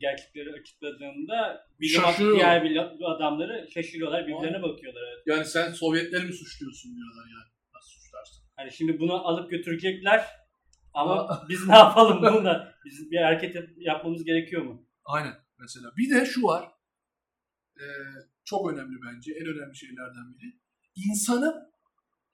[0.00, 2.02] gerçekleri açıkladığında bilim
[2.34, 5.02] diğer bilim adamları şaşırıyorlar, birbirlerine bakıyorlar.
[5.12, 5.22] Evet.
[5.26, 7.50] Yani sen Sovyetleri mi suçluyorsun diyorlar yani.
[7.74, 8.44] Nasıl suçlarsın?
[8.56, 10.26] Hani şimdi bunu alıp götürecekler
[10.94, 12.74] ama biz ne yapalım bununla?
[12.84, 14.86] Biz bir hareket yap- yapmamız gerekiyor mu?
[15.04, 15.90] Aynen mesela.
[15.96, 16.68] Bir de şu var.
[17.78, 17.84] Ee,
[18.44, 19.32] çok önemli bence.
[19.32, 20.58] En önemli şeylerden biri.
[20.94, 21.70] İnsanı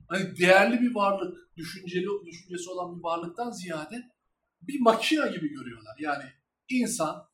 [0.08, 4.10] hani değerli bir varlık, düşünceli düşüncesi olan bir varlıktan ziyade
[4.62, 5.96] bir makine gibi görüyorlar.
[5.98, 6.24] Yani
[6.68, 7.28] insan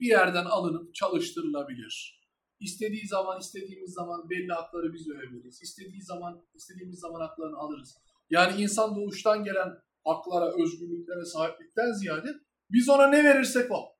[0.00, 2.20] bir yerden alınıp çalıştırılabilir.
[2.60, 5.62] İstediği zaman, istediğimiz zaman belli hakları biz verebiliriz.
[5.62, 7.96] İstediği zaman, istediğimiz zaman haklarını alırız.
[8.30, 12.34] Yani insan doğuştan gelen haklara, özgürlüklere sahiplikten ziyade
[12.70, 13.99] biz ona ne verirsek o.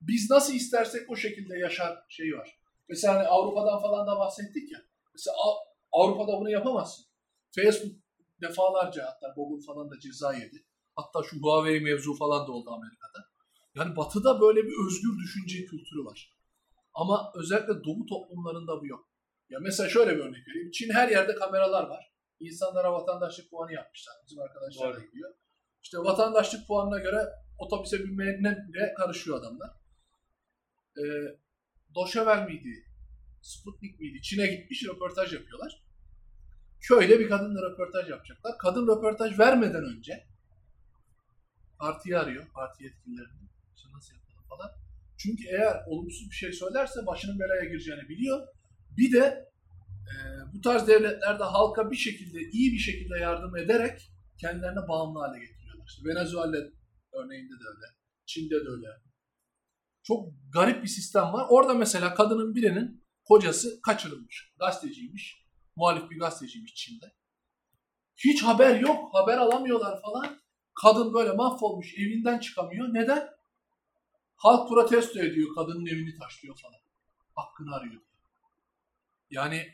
[0.00, 2.58] Biz nasıl istersek o şekilde yaşar şeyi var.
[2.88, 4.78] Mesela hani Avrupa'dan falan da bahsettik ya.
[5.14, 7.04] Mesela Av- Avrupa'da bunu yapamazsın.
[7.54, 7.92] Facebook
[8.40, 10.64] defalarca hatta Google falan da ceza yedi.
[10.96, 13.24] Hatta şu Huawei mevzu falan da oldu Amerika'da.
[13.74, 16.34] Yani batıda böyle bir özgür düşünce kültürü var.
[16.94, 19.08] Ama özellikle doğu toplumlarında bu yok.
[19.50, 20.70] Ya mesela şöyle bir örnek vereyim.
[20.70, 22.12] Çin her yerde kameralar var.
[22.40, 24.14] İnsanlara vatandaşlık puanı yapmışlar.
[24.26, 25.34] Bizim arkadaşlar da gidiyor.
[25.82, 27.28] İşte vatandaşlık puanına göre
[27.58, 29.70] otobüse binmeye bile karışıyor adamlar.
[30.98, 31.02] Ee,
[31.94, 32.84] Doşevel miydi?
[33.42, 34.22] Sputnik miydi?
[34.22, 35.84] Çin'e gitmiş röportaj yapıyorlar.
[36.80, 38.58] Köyde bir kadınla röportaj yapacaklar.
[38.58, 40.26] Kadın röportaj vermeden önce
[41.78, 43.48] partiyi arıyor, parti yetkililerini.
[43.76, 44.70] İşte nasıl yapalım falan.
[45.16, 48.46] Çünkü eğer olumsuz bir şey söylerse başının belaya gireceğini biliyor.
[48.96, 49.48] Bir de
[50.10, 50.14] e,
[50.54, 55.86] bu tarz devletlerde halka bir şekilde, iyi bir şekilde yardım ederek kendilerine bağımlı hale getiriyorlar.
[55.86, 56.56] İşte Venezuela
[57.12, 57.86] örneğinde de öyle.
[58.26, 58.88] Çin'de de öyle.
[60.04, 61.46] Çok garip bir sistem var.
[61.48, 64.54] Orada mesela kadının birinin kocası kaçırılmış.
[64.58, 65.44] Gazeteciymiş.
[65.76, 67.06] Muhalif bir gazeteciymiş Çin'de.
[68.16, 69.14] Hiç haber yok.
[69.14, 70.40] Haber alamıyorlar falan.
[70.82, 71.94] Kadın böyle mahvolmuş.
[71.98, 72.94] Evinden çıkamıyor.
[72.94, 73.28] Neden?
[74.36, 75.54] Halk protesto ediyor.
[75.54, 76.80] Kadının evini taşlıyor falan.
[77.34, 78.02] Hakkını arıyor.
[79.30, 79.66] Yani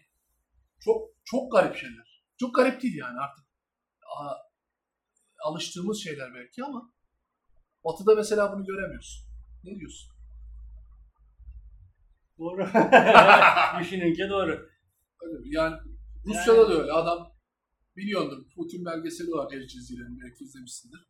[0.80, 2.24] çok çok garip şeyler.
[2.36, 3.44] Çok garip değil yani artık.
[4.16, 4.34] Aa,
[5.44, 6.92] alıştığımız şeyler belki ama
[7.84, 9.26] Batı'da mesela bunu göremiyorsun.
[9.64, 10.19] Ne diyorsun?
[12.40, 12.62] Doğru.
[13.80, 14.68] Düşününce doğru.
[15.22, 15.38] Öyle?
[15.44, 15.76] Yani
[16.26, 16.92] Rusya'da da öyle.
[16.92, 17.32] Adam
[17.96, 18.38] biliyordur.
[18.54, 21.00] Putin belgeseli var El Cezire'nin belki izlemişsindir.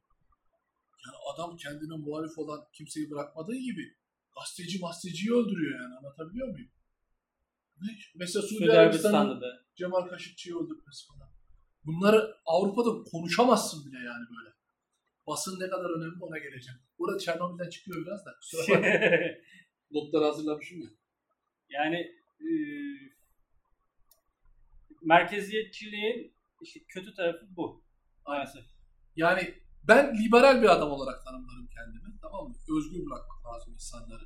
[1.06, 3.96] Yani adam kendine muhalif olan kimseyi bırakmadığı gibi
[4.36, 5.94] gazeteci gazeteciyi öldürüyor yani.
[5.94, 6.70] Anlatabiliyor muyum?
[8.14, 9.42] Mesela Suudi Arabistan'ın.
[9.76, 11.30] Cemal Kaşıkçı'yı öldürmesi falan.
[11.84, 14.54] Bunları Avrupa'da konuşamazsın bile yani böyle.
[15.26, 16.80] Basın ne kadar önemli ona geleceğim.
[16.98, 18.30] Burada Çernobil'den çıkıyor biraz da.
[18.40, 18.88] Kusura bakma.
[19.90, 20.88] Notları hazırlamışım ya.
[21.70, 21.96] Yani
[22.40, 22.50] e,
[25.02, 27.84] merkeziyetçiliğin işte kötü tarafı bu.
[28.26, 28.64] Maalesef.
[29.16, 32.18] Yani ben liberal bir adam olarak tanımlarım kendimi.
[32.22, 32.54] Tamam mı?
[32.78, 34.22] Özgür bırakmak lazım insanları.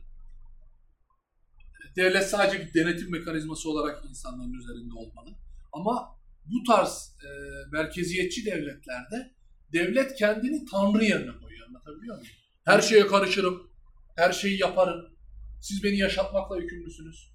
[1.97, 5.37] Devlet sadece bir denetim mekanizması olarak insanların üzerinde olmalı.
[5.73, 7.29] Ama bu tarz e,
[7.73, 9.35] merkeziyetçi devletlerde
[9.73, 11.69] devlet kendini tanrı yerine koyuyor.
[11.69, 12.33] Anlatabiliyor muyum?
[12.65, 13.71] Her şeye karışırım.
[14.17, 15.15] Her şeyi yaparım.
[15.61, 17.34] Siz beni yaşatmakla yükümlüsünüz.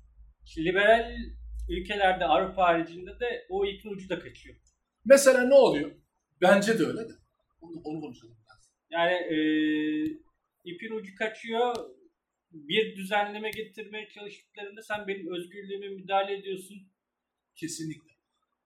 [0.57, 1.15] Liberal
[1.69, 4.55] ülkelerde Avrupa haricinde de o ipin ucu da kaçıyor.
[5.05, 5.91] Mesela ne oluyor?
[6.41, 7.13] Bence de öyle de.
[7.61, 8.71] Onu, onu konuşalım biraz.
[8.89, 9.37] Yani e,
[10.63, 11.75] ipin ucu kaçıyor.
[12.51, 16.77] Bir düzenleme getirmeye çalıştıklarında sen benim özgürlüğüme müdahale ediyorsun.
[17.55, 18.09] Kesinlikle.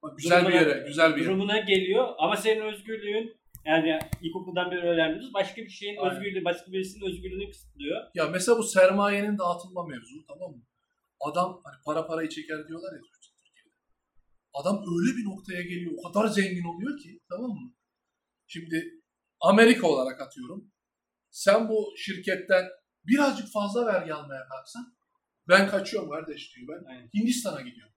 [0.04, 1.30] Bak, güzel bir yere, güzel bir yere.
[1.30, 6.16] Durumuna geliyor ama senin özgürlüğün yani ilkokuldan beri öğrendiğimiz başka bir şeyin Aynen.
[6.16, 8.02] özgürlüğü, başka birisinin özgürlüğünü kısıtlıyor.
[8.14, 10.62] Ya mesela bu sermayenin dağıtılma mevzu tamam mı?
[11.32, 13.76] Adam hani para parayı çeker diyorlar ya Türkiye'de.
[14.54, 17.74] Adam öyle bir noktaya geliyor, o kadar zengin oluyor ki tamam mı?
[18.48, 19.02] Şimdi
[19.42, 20.72] Amerika olarak atıyorum.
[21.32, 22.66] Sen bu şirketten
[23.08, 24.96] birazcık fazla vergi almaya kalksan
[25.48, 26.68] ben kaçıyorum kardeş diyor.
[26.68, 27.10] Ben Aynen.
[27.14, 27.94] Hindistan'a gidiyorum.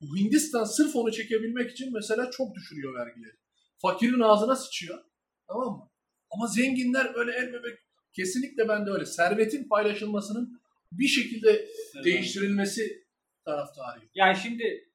[0.00, 3.36] Bu Hindistan sırf onu çekebilmek için mesela çok düşürüyor vergileri.
[3.78, 5.04] Fakirin ağzına sıçıyor.
[5.48, 5.90] Tamam mı?
[6.30, 7.78] Ama zenginler böyle el bebek
[8.12, 9.06] kesinlikle ben de öyle.
[9.06, 10.60] Servetin paylaşılmasının
[10.98, 11.68] bir şekilde
[12.04, 13.04] değiştirilmesi
[13.44, 14.10] taraftarıyım.
[14.14, 14.90] Yani şimdi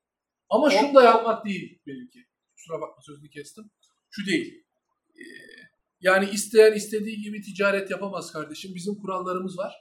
[0.50, 2.26] Ama şunu da yapmak değil belki.
[2.56, 3.72] kusura bakma sözünü kestim.
[4.10, 4.64] Şu değil.
[5.16, 5.24] Ee,
[6.02, 8.76] yani isteyen istediği gibi ticaret yapamaz kardeşim.
[8.76, 9.76] Bizim kurallarımız var.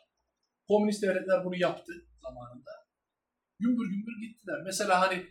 [0.69, 2.71] Komünist devletler bunu yaptı zamanında.
[3.59, 4.63] Gümbür gümbür gittiler.
[4.65, 5.27] Mesela hani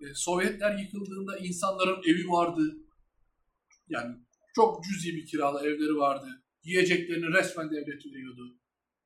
[0.00, 2.76] e, Sovyetler yıkıldığında insanların evi vardı.
[3.88, 4.16] Yani
[4.54, 6.44] çok cüzi bir kiralı evleri vardı.
[6.62, 8.58] Yiyeceklerini resmen devlet veriyordu.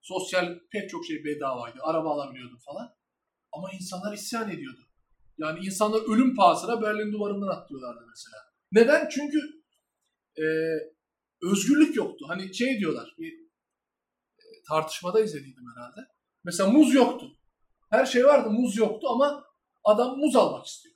[0.04, 1.78] Sosyal pek çok şey bedavaydı.
[1.82, 2.94] Araba alabiliyordun falan.
[3.52, 4.80] Ama insanlar isyan ediyordu.
[5.38, 8.36] Yani insanlar ölüm pahasına Berlin duvarından atlıyorlardı mesela.
[8.72, 9.08] Neden?
[9.08, 9.38] Çünkü
[10.38, 10.44] e,
[11.42, 12.24] özgürlük yoktu.
[12.28, 13.32] Hani şey diyorlar, bir
[14.38, 16.00] e, tartışmada izlediydim herhalde.
[16.44, 17.26] Mesela muz yoktu.
[17.90, 19.44] Her şey vardı, muz yoktu ama
[19.84, 20.94] adam muz almak istiyor.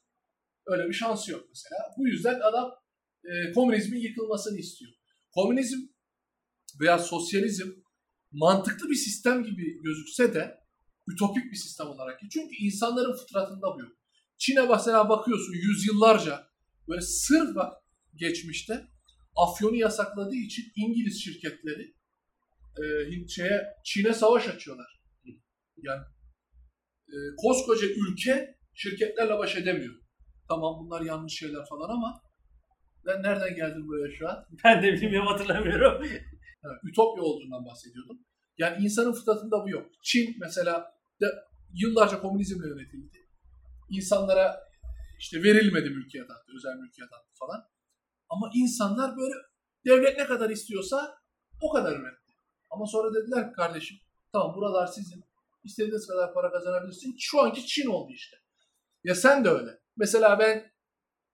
[0.66, 1.94] Öyle bir şansı yok mesela.
[1.98, 2.70] Bu yüzden adam
[3.24, 4.92] e, komünizmin yıkılmasını istiyor.
[5.34, 5.78] Komünizm
[6.80, 7.70] veya sosyalizm
[8.32, 10.58] mantıklı bir sistem gibi gözükse de
[11.12, 12.20] ütopik bir sistem olarak.
[12.32, 13.92] Çünkü insanların fıtratında bu yok.
[14.38, 16.46] Çin'e mesela bakıyorsun yüzyıllarca
[16.88, 17.72] böyle sırf bak
[18.14, 18.88] geçmişte
[19.36, 21.94] afyonu yasakladığı için İngiliz şirketleri
[22.78, 23.26] e,
[23.84, 25.00] Çin'e savaş açıyorlar.
[25.76, 26.02] Yani
[27.08, 29.94] e, koskoca ülke şirketlerle baş edemiyor.
[30.48, 32.22] Tamam bunlar yanlış şeyler falan ama
[33.06, 34.46] ben nereden geldim buraya şu an?
[34.64, 36.02] Ben de bilmiyorum hatırlamıyorum.
[36.84, 38.18] Ütopya olduğundan bahsediyordum.
[38.58, 39.86] Yani insanın fıtratında bu yok.
[40.02, 41.26] Çin mesela de
[41.74, 43.18] yıllarca komünizmle yönetildi.
[43.90, 44.60] İnsanlara
[45.18, 47.64] işte verilmedi mülkiyat hakkı, özel mülkiyat hakkı falan.
[48.28, 49.34] Ama insanlar böyle
[49.86, 51.18] devlet ne kadar istiyorsa
[51.62, 52.32] o kadar üretti.
[52.70, 53.96] Ama sonra dediler ki kardeşim
[54.32, 55.24] tamam buralar sizin.
[55.64, 57.16] İstediğiniz kadar para kazanabilirsin.
[57.18, 58.36] Şu anki Çin oldu işte.
[59.04, 59.70] Ya sen de öyle.
[59.96, 60.72] Mesela ben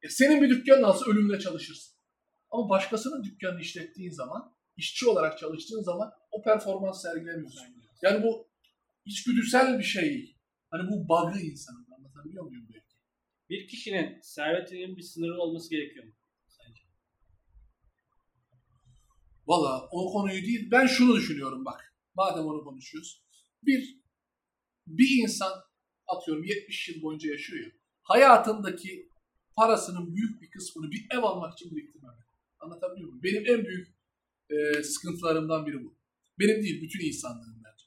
[0.03, 1.95] ya senin bir dükkanın alsa ölümle çalışırsın.
[2.51, 7.67] Ama başkasının dükkanını işlettiğin zaman, işçi olarak çalıştığın zaman o performans sergilemiyorsun.
[8.03, 8.49] Yani bu
[9.05, 10.37] içgüdüsel bir şey.
[10.71, 11.87] Hani bu bug'ı insanın.
[11.99, 12.97] Anlatabiliyor muyum belki?
[13.51, 16.13] Bir kişinin servetinin bir sınırı olması gerekiyor mu?
[16.49, 16.83] Sence?
[19.47, 20.71] Valla o konuyu değil.
[20.71, 21.95] Ben şunu düşünüyorum bak.
[22.15, 23.25] Madem onu konuşuyoruz.
[23.63, 24.01] Bir,
[24.87, 25.53] bir insan
[26.07, 27.73] atıyorum 70 yıl boyunca yaşıyor.
[28.03, 29.09] Hayatındaki
[29.57, 32.25] parasının büyük bir kısmını bir ev almak için biriktirmemeli.
[32.61, 33.23] Anlatabiliyor muyum?
[33.23, 33.94] Benim en büyük
[34.51, 35.97] e, sıkıntılarımdan biri bu.
[36.39, 37.85] Benim değil, bütün insanların bence.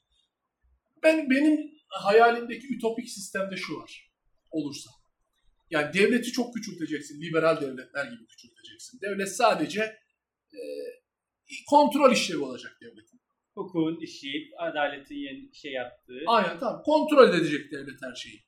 [1.03, 4.11] Ben benim hayalimdeki ütopik sistemde şu var.
[4.51, 4.89] Olursa.
[5.69, 7.21] Yani devleti çok küçülteceksin.
[7.21, 8.99] Liberal devletler gibi küçülteceksin.
[9.01, 9.81] Devlet sadece
[10.53, 10.59] e,
[11.69, 13.21] kontrol işlevi olacak devletin.
[13.53, 16.19] Hukukun işi, adaletin yeni şey yaptığı.
[16.27, 16.83] Aynen tamam.
[16.85, 18.43] Kontrol edecek devlet her şeyi.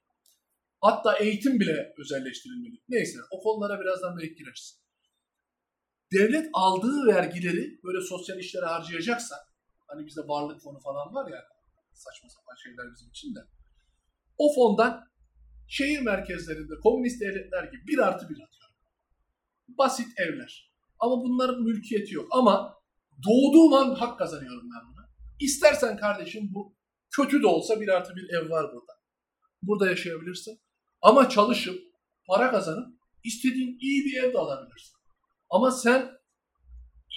[0.82, 2.82] Hatta eğitim bile özelleştirilmeli.
[2.89, 4.82] Neyse o konulara birazdan belki gireriz.
[6.13, 9.36] Devlet aldığı vergileri böyle sosyal işlere harcayacaksa
[9.88, 11.43] hani bizde varlık fonu falan var ya
[11.93, 13.39] saçma sapan şeyler bizim için de.
[14.38, 15.04] O fondan
[15.67, 18.69] şehir merkezlerinde komünist devletler gibi bir artı bir atıyor.
[19.67, 20.72] Basit evler.
[21.00, 22.28] Ama bunların mülkiyeti yok.
[22.32, 22.76] Ama
[23.28, 25.10] doğduğum an hak kazanıyorum ben buna.
[25.39, 26.76] İstersen kardeşim bu
[27.15, 28.93] kötü de olsa bir artı bir ev var burada.
[29.62, 30.60] Burada yaşayabilirsin.
[31.02, 31.80] Ama çalışıp
[32.28, 32.88] para kazanıp
[33.24, 34.98] istediğin iyi bir ev de alabilirsin.
[35.49, 36.09] Ama sen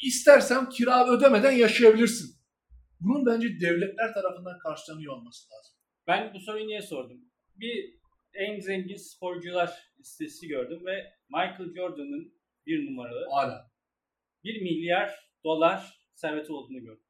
[0.04, 2.36] istersen kira ödemeden yaşayabilirsin.
[3.00, 5.74] Bunun bence devletler tarafından karşılanıyor olması lazım.
[6.06, 7.20] Ben bu soruyu niye sordum?
[7.56, 7.94] Bir
[8.34, 12.34] en zengin sporcular listesi gördüm ve Michael Jordan'ın
[12.66, 13.70] bir numaralı Hala.
[14.44, 15.10] 1 milyar
[15.44, 17.04] dolar serveti olduğunu gördüm.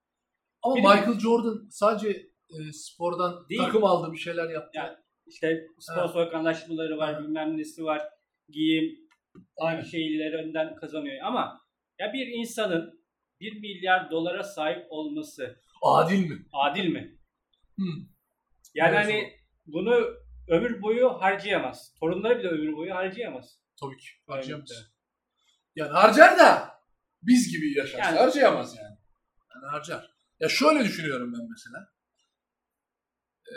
[0.63, 2.09] Ama Bir- Michael Jordan sadece
[2.51, 3.61] e, spordan Değil.
[3.63, 4.71] takım aldı bir şeyler yaptı.
[4.79, 7.23] Yani İşte sponsor anlaşmaları var, Evet.
[7.23, 8.03] bilmem nesi var,
[8.49, 9.09] giyim
[9.57, 9.83] Aynen.
[9.83, 11.23] şeyleri önden kazanıyor.
[11.23, 11.61] Ama
[11.99, 13.03] ya bir insanın
[13.41, 16.47] 1 milyar dolara sahip olması Adil mi?
[16.53, 17.19] adil mi?
[17.79, 17.85] Hı.
[18.75, 19.33] Yani hani
[19.67, 20.07] bunu
[20.49, 21.95] ömür boyu harcayamaz.
[22.01, 23.59] Torunları bile ömür boyu harcayamaz.
[23.81, 24.09] Tabii ki.
[24.27, 24.71] Harcayamaz.
[24.75, 24.87] Evet.
[25.77, 26.73] Yani harcar da
[27.23, 28.97] biz gibi yaşarsa Yani- harcayamaz yani.
[29.55, 30.11] Yani harcar.
[30.41, 31.89] Ya şöyle düşünüyorum ben mesela.
[33.49, 33.55] Ee,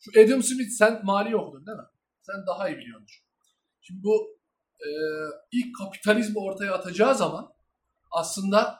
[0.00, 1.84] şu Adam Smith sen mali okudun değil mi?
[2.20, 3.08] Sen daha iyi biliyorsun.
[3.80, 4.39] Şimdi bu
[4.80, 4.90] e,
[5.52, 7.52] ilk kapitalizmi ortaya atacağı zaman
[8.10, 8.78] aslında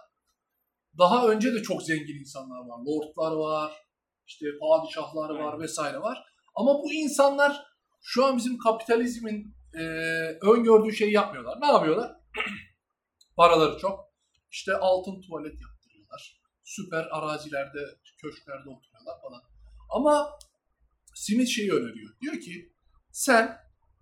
[0.98, 2.78] daha önce de çok zengin insanlar var.
[2.78, 3.72] Lordlar var,
[4.26, 5.60] işte padişahlar var Aynen.
[5.60, 6.24] vesaire var.
[6.54, 7.64] Ama bu insanlar
[8.00, 9.82] şu an bizim kapitalizmin e,
[10.42, 11.60] öngördüğü şeyi yapmıyorlar.
[11.60, 12.16] Ne yapıyorlar?
[13.36, 14.10] Paraları çok.
[14.50, 16.40] İşte altın tuvalet yaptırıyorlar.
[16.64, 17.78] Süper arazilerde,
[18.22, 19.42] köşklerde oturuyorlar falan.
[19.90, 20.38] Ama
[21.14, 22.10] Smith şeyi öneriyor.
[22.20, 22.72] Diyor ki
[23.12, 23.58] sen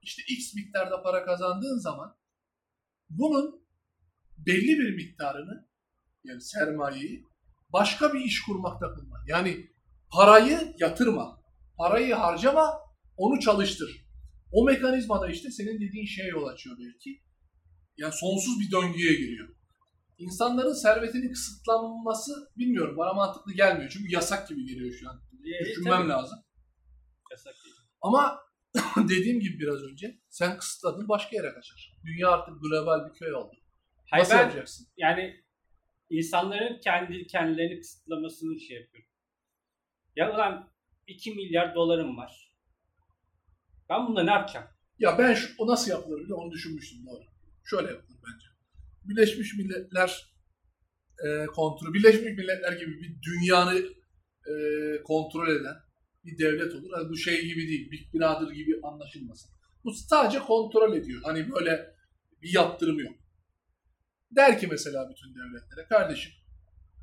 [0.08, 2.16] işte X miktarda para kazandığın zaman
[3.10, 3.68] bunun
[4.38, 5.68] belli bir miktarını
[6.24, 7.24] yani sermayeyi
[7.72, 9.24] başka bir iş kurmakta kullan.
[9.26, 9.70] Yani
[10.12, 11.38] parayı yatırma.
[11.78, 12.80] Parayı harcama,
[13.16, 14.06] onu çalıştır.
[14.52, 17.22] O mekanizmada işte senin dediğin şeye yol açıyor belki.
[17.96, 19.48] yani sonsuz bir döngüye giriyor.
[20.18, 23.90] İnsanların servetinin kısıtlanması bilmiyorum bana mantıklı gelmiyor.
[23.90, 25.20] Çünkü yasak gibi geliyor şu an.
[25.60, 26.38] E, Düşünmem tabii, lazım.
[27.30, 27.76] yasak değil.
[28.00, 28.38] Ama
[29.08, 31.98] dediğim gibi biraz önce sen kısıtladın başka yere kaçar.
[32.04, 33.56] Dünya artık global bir köy oldu.
[34.10, 34.86] Hayır Nasıl ben yapacaksın?
[34.96, 35.44] yani
[36.10, 39.10] insanların kendi kendilerini kısıtlamasını şey yapıyorum.
[40.16, 40.70] Ya ulan
[41.06, 42.54] 2 milyar dolarım var.
[43.88, 44.66] Ben bunda ne yapacağım?
[44.98, 47.24] Ya ben şu, o nasıl yapılır bile onu düşünmüştüm doğru.
[47.64, 48.46] Şöyle yapılır bence.
[49.04, 50.32] Birleşmiş Milletler
[51.24, 53.78] e, kontrol, Birleşmiş Milletler gibi bir dünyanı
[54.46, 54.54] e,
[55.02, 55.76] kontrol eden
[56.24, 56.90] bir devlet olur.
[56.96, 59.50] Yani bu şey gibi değil, Big Brother gibi anlaşılmasın.
[59.84, 61.22] Bu sadece kontrol ediyor.
[61.24, 61.94] Hani böyle
[62.42, 63.14] bir yaptırım yok.
[64.30, 66.32] Der ki mesela bütün devletlere, kardeşim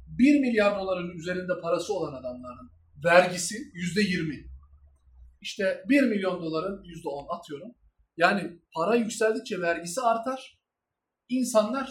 [0.08, 2.71] 1 milyar doların üzerinde parası olan adamların
[3.06, 4.36] vergisi yüzde 20.
[5.41, 7.75] İşte 1 milyon doların yüzde 10 atıyorum.
[8.17, 10.60] Yani para yükseldikçe vergisi artar.
[11.30, 11.89] İnsanlar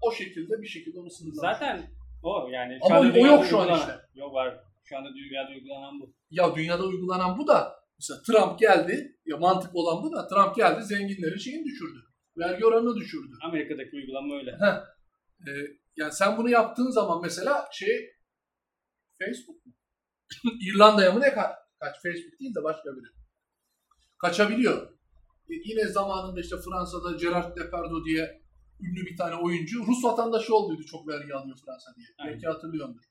[0.00, 1.52] o şekilde bir şekilde onu sınırlar.
[1.52, 1.90] Zaten
[2.22, 2.78] o yani.
[2.82, 4.00] Ama o yok şu an işte.
[4.14, 4.64] Yok var.
[4.84, 6.14] Şu anda dünyada uygulanan bu.
[6.30, 9.18] Ya dünyada uygulanan bu da mesela Trump geldi.
[9.26, 11.98] Ya mantık olan bu da Trump geldi zenginlerin şeyini düşürdü.
[12.36, 13.32] Vergi oranını düşürdü.
[13.44, 14.52] Amerika'daki uygulama öyle.
[14.52, 14.84] Heh.
[15.48, 15.52] Ee,
[15.96, 18.10] yani sen bunu yaptığın zaman mesela şey
[19.18, 19.72] Facebook mu?
[20.60, 21.96] İrlanda'ya mı ne ka- kaç?
[22.02, 23.06] Facebook değil de başka biri.
[24.18, 24.92] Kaçabiliyor.
[25.50, 28.42] E, yine zamanında işte Fransa'da Gerard Depardieu diye
[28.80, 32.06] ünlü bir tane oyuncu Rus vatandaşı olduydu çok vergi alıyor Fransa diye.
[32.18, 32.32] Aynen.
[32.32, 33.02] Belki hatırlıyordur.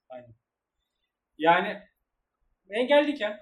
[1.37, 1.79] Yani
[2.69, 3.39] engelliyken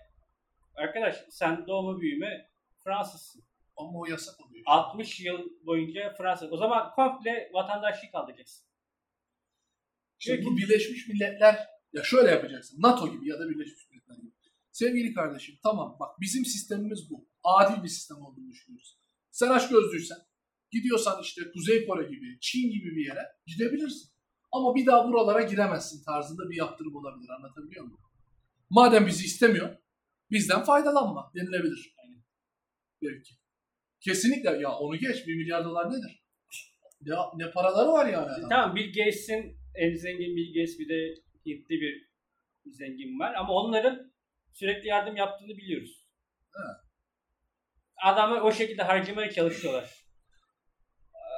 [0.75, 2.49] arkadaş sen doğma büyüme
[2.84, 3.43] Fransızsın.
[3.78, 4.63] Ama o yasak oluyor.
[4.65, 6.47] 60 yıl boyunca Fransa.
[6.47, 8.67] O zaman komple vatandaşlık alacaksın.
[10.19, 12.82] Şimdi bu Birleşmiş Milletler ya şöyle yapacaksın.
[12.82, 14.32] NATO gibi ya da Birleşmiş Milletler gibi.
[14.71, 17.30] Sevgili kardeşim tamam bak bizim sistemimiz bu.
[17.43, 18.99] Adil bir sistem olduğunu düşünüyoruz.
[19.32, 20.17] Sen aç gözlüysen
[20.71, 24.12] gidiyorsan işte Kuzey Kore gibi, Çin gibi bir yere gidebilirsin.
[24.51, 27.29] Ama bir daha buralara giremezsin tarzında bir yaptırım olabilir.
[27.29, 27.99] Anlatabiliyor muyum?
[28.69, 29.77] Madem bizi istemiyor,
[30.31, 31.95] bizden faydalanma denilebilir.
[33.01, 33.33] Belki.
[33.99, 36.23] Kesinlikle ya onu geç 1 milyar dolar nedir?
[37.01, 38.49] Ne, ne paraları var yani adam.
[38.49, 41.13] Tamam Bill Gates'in en zengin Bill Gates bir de
[41.45, 42.09] Hintli bir
[42.71, 44.12] zengin var ama onların
[44.53, 46.05] sürekli yardım yaptığını biliyoruz.
[46.55, 46.77] Evet.
[48.03, 50.05] Adamı o şekilde harcamaya çalışıyorlar.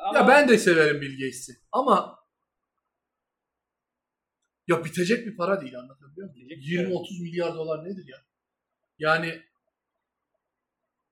[0.04, 1.54] Ama Ya ben de severim Bill Gates'i.
[1.72, 2.20] Ama
[4.72, 6.50] ya bitecek bir para değil anlatabiliyor muyum?
[6.50, 6.94] Bitecek bir para.
[6.94, 8.18] 20-30 milyar dolar nedir ya?
[9.00, 9.42] Yani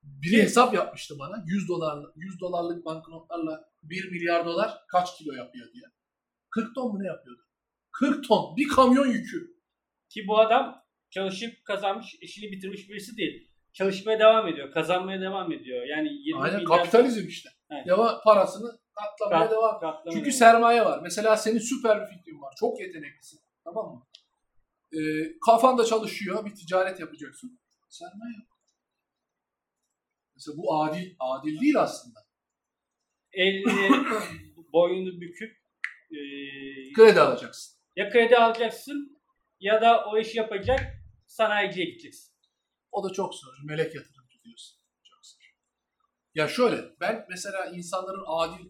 [0.03, 5.73] biri hesap yapmıştı bana 100 dolar 100 dolarlık banknotlarla 1 milyar dolar kaç kilo yapıyor
[5.73, 5.83] diye.
[6.49, 7.41] 40 ton mu ne yapıyordu?
[7.91, 9.59] 40 ton bir kamyon yükü.
[10.09, 13.49] ki bu adam çalışıp kazanmış, işini bitirmiş birisi değil.
[13.73, 15.85] Çalışmaya devam ediyor, kazanmaya devam ediyor.
[15.85, 17.49] Yani 20 Aynen milyar kapitalizm işte.
[17.71, 17.87] Evet.
[17.87, 19.73] Deva parasını katlamaya Kat- devam.
[19.73, 20.37] katlamaya Çünkü devam.
[20.39, 20.99] sermaye var.
[21.03, 22.53] Mesela senin süper bir fikrin var.
[22.59, 23.39] Çok yeteneklisin.
[23.73, 24.05] Tamam mı?
[24.93, 24.99] Ee,
[25.45, 26.45] kafan da çalışıyor.
[26.45, 27.59] Bir ticaret yapacaksın.
[27.89, 28.47] Sermaye yok.
[30.35, 32.19] Mesela bu adil adil değil aslında.
[33.33, 33.91] elini
[34.73, 35.57] boynunu büküp
[36.11, 36.19] e,
[36.95, 37.79] Kredi alacaksın.
[37.95, 39.21] ya kredi alacaksın
[39.59, 40.79] ya da o işi yapacak
[41.25, 42.33] sanayiciye gideceksin.
[42.91, 43.53] O da çok zor.
[43.65, 44.77] Melek yatırımcı diyorsun.
[45.03, 45.39] Çok zor.
[46.35, 48.65] Ya şöyle, ben mesela insanların adil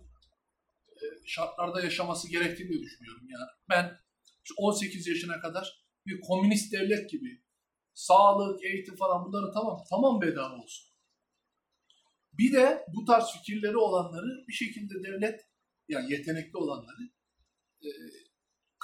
[0.89, 3.27] e, şartlarda yaşaması gerektiğini düşünüyorum.
[3.29, 3.99] Yani ben
[4.57, 7.43] 18 yaşına kadar bir komünist devlet gibi
[7.93, 10.89] sağlık, eğitim falan bunları tamam tamam bedava olsun.
[12.33, 15.39] Bir de bu tarz fikirleri olanları bir şekilde devlet
[15.87, 17.03] yani yetenekli olanları
[17.83, 17.89] e,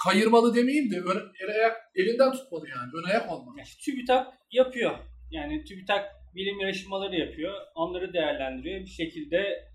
[0.03, 2.91] kayırmalı demeyeyim de ön, el ayak, elinden tutmalı yani.
[2.93, 3.55] Ön ayak olmalı.
[3.57, 4.99] Yani TÜBİTAK yapıyor.
[5.31, 7.53] Yani TÜBİTAK bilim yarışmaları yapıyor.
[7.75, 8.81] Onları değerlendiriyor.
[8.81, 9.69] Bir şekilde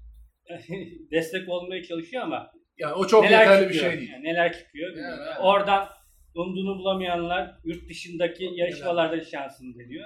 [1.11, 3.93] destek olmaya çalışıyor ama Yani o çok neler yeterli bir çıkıyor?
[3.93, 4.13] şey değil.
[4.13, 4.97] Yani neler çıkıyor?
[4.97, 5.37] Yani, evet.
[5.41, 5.89] Oradan
[6.35, 10.05] umduğunu bulamayanlar yurt dışındaki yarışmalarda şansını deniyor.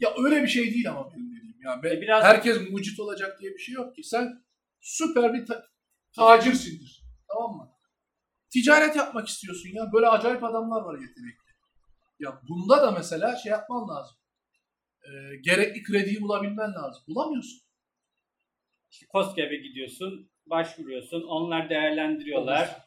[0.00, 1.56] Ya öyle bir şey değil ama benim dediğim.
[1.64, 4.02] Yani ben- E biraz- herkes mucit olacak diye bir şey yok ki.
[4.02, 4.44] Sen
[4.80, 5.66] süper bir ta-
[6.16, 7.02] tacirsindir.
[7.28, 7.72] Tamam mı?
[8.52, 9.92] Ticaret yapmak istiyorsun ya.
[9.92, 11.46] Böyle acayip adamlar var yetenekli.
[12.18, 14.16] Ya bunda da mesela şey yapman lazım.
[15.04, 17.02] Ee, gerekli krediyi bulabilmen lazım.
[17.08, 17.60] Bulamıyorsun.
[18.90, 21.22] İşte KOSGEB'e gidiyorsun, başvuruyorsun.
[21.22, 22.86] Onlar değerlendiriyorlar.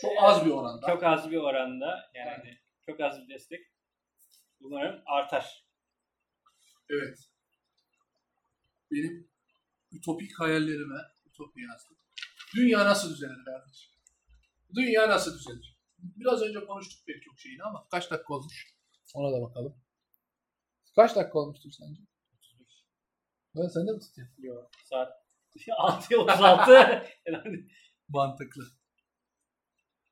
[0.00, 0.86] Çok az bir oranda.
[0.86, 3.60] Çok az bir oranda yani çok az bir destek.
[4.60, 5.66] Umarım artar.
[6.90, 7.18] Evet.
[8.90, 9.28] Benim
[9.92, 11.96] ütopik hayallerime ütopya yazdım.
[12.56, 13.92] Dünya nasıl düzelir kardeşim?
[14.74, 15.78] Dünya nasıl düzelir?
[15.98, 18.74] Biraz önce konuştuk pek çok şeyini ama kaç dakika olmuş?
[19.14, 19.76] Ona da bakalım.
[20.96, 22.00] Kaç dakika olmuştur sence?
[23.56, 24.30] Ben sende mi tutayım?
[24.38, 24.70] Yok.
[24.84, 25.23] Saat
[25.56, 26.72] 6'ya 36.
[27.26, 27.66] Yani
[28.08, 28.64] Mantıklı.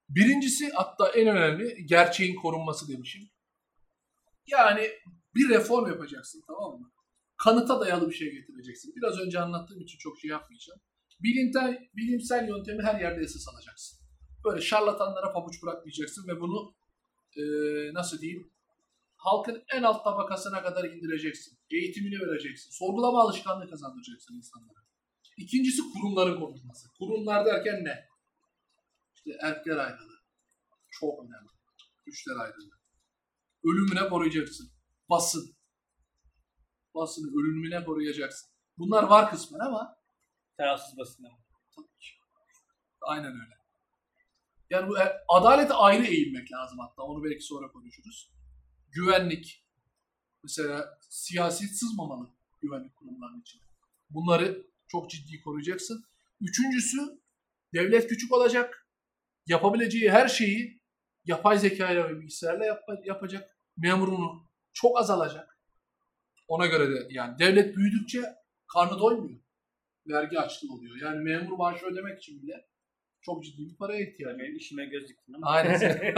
[0.08, 3.22] Birincisi hatta en önemli gerçeğin korunması demişim.
[4.46, 4.90] Yani
[5.34, 6.92] bir reform yapacaksın tamam mı?
[7.36, 8.92] Kanıta dayalı bir şey getireceksin.
[8.96, 10.80] Biraz önce anlattığım için çok şey yapmayacağım.
[11.20, 13.98] Bilimsel, bilimsel yöntemi her yerde esas alacaksın.
[14.44, 16.74] Böyle şarlatanlara pabuç bırakmayacaksın ve bunu
[17.36, 17.42] e,
[17.94, 18.52] nasıl diyeyim
[19.16, 21.58] halkın en alt tabakasına kadar indireceksin.
[21.70, 22.70] Eğitimini vereceksin.
[22.70, 24.82] Sorgulama alışkanlığı kazandıracaksın insanlara.
[25.36, 26.88] İkincisi kurumların konuşması.
[26.98, 28.08] Kurumlar derken ne?
[29.14, 30.18] İşte erkekler ayrılığı.
[30.90, 31.48] Çok önemli.
[32.06, 32.78] Güçler ayrılığı.
[33.64, 34.70] Ölümüne koruyacaksın.
[35.10, 35.56] Basın.
[36.94, 38.50] Basını ölümüne koruyacaksın.
[38.78, 39.96] Bunlar var kısmen ama
[40.56, 41.38] tarafsız basın ama.
[41.76, 42.10] tabii ki.
[43.00, 43.62] Aynen öyle.
[44.70, 47.02] Yani bu e, adalete ayrı eğilmek lazım hatta.
[47.02, 48.32] Onu belki sonra konuşuruz.
[48.90, 49.64] Güvenlik.
[50.42, 52.30] Mesela siyaset sızmamalı
[52.60, 53.62] güvenlik kurumlarının içine.
[54.10, 56.04] Bunları çok ciddi koruyacaksın.
[56.40, 56.98] Üçüncüsü
[57.74, 58.88] devlet küçük olacak.
[59.46, 60.80] Yapabileceği her şeyi
[61.24, 63.58] yapay zeka ile ve bilgisayarla yap- yapacak.
[63.76, 65.58] Memurunu çok azalacak.
[66.48, 68.22] Ona göre de yani devlet büyüdükçe
[68.72, 69.40] karnı doymuyor.
[70.06, 70.96] Vergi açlığı oluyor.
[71.02, 72.66] Yani memur maaşı ödemek için bile
[73.20, 74.48] çok ciddi bir paraya ihtiyacı var.
[74.48, 75.46] İşime göz diktin ama.
[75.46, 75.80] Aynen.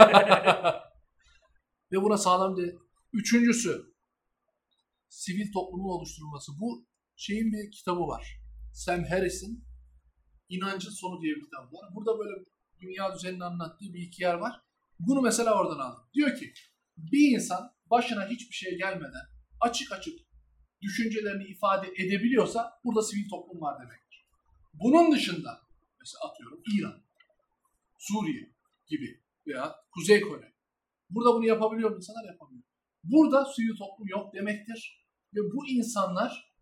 [1.91, 2.75] Ve buna sağlam bir...
[3.13, 3.93] Üçüncüsü,
[5.09, 6.51] sivil toplumun oluşturulması.
[6.59, 8.44] Bu şeyin bir kitabı var.
[8.75, 9.65] Sam Harris'in
[10.49, 11.95] İnancın Sonu diye bir kitabı var.
[11.95, 12.45] Burada böyle
[12.81, 14.61] dünya düzenini anlattığı bir iki yer var.
[14.99, 16.03] Bunu mesela oradan aldım.
[16.13, 16.53] Diyor ki
[16.97, 19.25] bir insan başına hiçbir şey gelmeden
[19.61, 20.19] açık açık
[20.81, 24.27] düşüncelerini ifade edebiliyorsa burada sivil toplum var demektir.
[24.73, 25.61] Bunun dışında
[25.99, 27.03] mesela atıyorum İran,
[27.99, 28.53] Suriye
[28.87, 30.53] gibi veya Kuzey Kore.
[31.09, 32.63] Burada bunu yapabiliyor mu insanlar yapamıyor.
[33.03, 35.05] Burada sivil toplum yok demektir.
[35.33, 36.54] Ve bu insanlar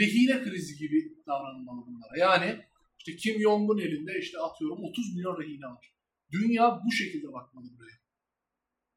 [0.00, 2.18] rehine krizi gibi davranılmalı bunlara.
[2.18, 2.64] Yani
[2.98, 5.94] işte Kim Jong-un elinde işte atıyorum 30 milyon rehine var.
[6.32, 7.98] Dünya bu şekilde bakmalı buraya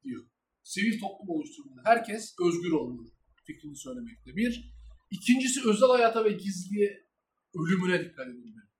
[0.04, 0.26] diyor.
[0.62, 1.82] Sivil toplum oluşturmalı.
[1.84, 3.08] Herkes özgür olmalı
[3.44, 4.36] fikrini söylemekte.
[4.36, 4.80] Bir.
[5.10, 7.06] İkincisi özel hayata ve gizliye
[7.54, 8.70] ölümüne dikkat edilmeli.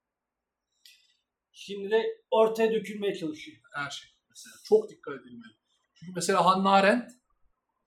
[1.53, 3.59] Şimdi de ortaya dökülmeye çalışıyor.
[3.75, 4.55] Her şey mesela.
[4.65, 5.53] Çok dikkat edilmeli.
[5.95, 7.11] Çünkü mesela Hannah Arendt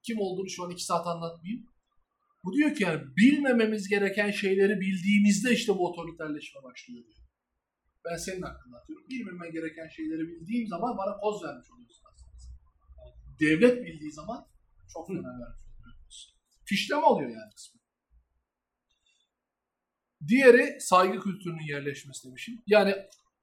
[0.04, 1.73] kim olduğunu şu an iki saat anlatmayayım.
[2.44, 7.24] Bu diyor ki yani bilmememiz gereken şeyleri bildiğimizde işte bu otoriterleşme başlıyor diyor.
[8.06, 9.06] Ben senin hakkında atıyorum.
[9.10, 12.34] Bilmemen gereken şeyleri bildiğim zaman bana poz vermiş oluyorsun aslında.
[13.40, 14.48] Devlet bildiği zaman
[14.94, 16.34] çok fena vermiş oluyorsun.
[16.66, 17.84] Fişleme oluyor yani kısmen.
[20.28, 22.64] Diğeri saygı kültürünün yerleşmesi demişim.
[22.68, 22.96] Yani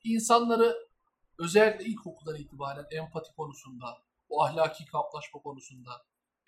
[0.04, 0.76] insanları
[1.38, 3.86] özellikle ilkokuldan itibaren empati konusunda,
[4.28, 5.90] o ahlaki kaplaşma konusunda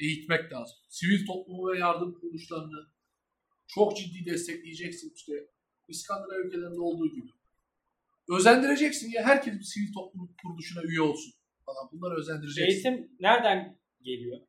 [0.05, 0.77] eğitmek lazım.
[0.89, 2.87] Sivil toplumu ve yardım kuruluşlarını
[3.67, 5.33] çok ciddi destekleyeceksin işte
[5.89, 7.31] İskandinav ülkelerinde olduğu gibi.
[8.29, 11.33] Özendireceksin ya herkes bir sivil toplum kuruluşuna üye olsun
[11.67, 11.89] falan.
[11.93, 12.89] Bunları özendireceksin.
[12.91, 14.41] Eğitim nereden geliyor?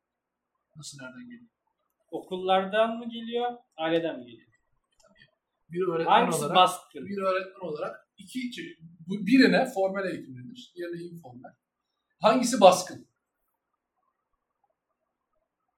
[0.76, 1.50] Nasıl nereden geliyor?
[2.10, 4.48] Okullardan mı geliyor, aileden mi geliyor?
[5.68, 7.06] Bir öğretmen Hangisi olarak baskın?
[7.06, 8.40] bir öğretmen olarak iki
[9.06, 11.50] bu birine formel eğitim denir, diğerine informal.
[12.20, 13.06] Hangisi baskın?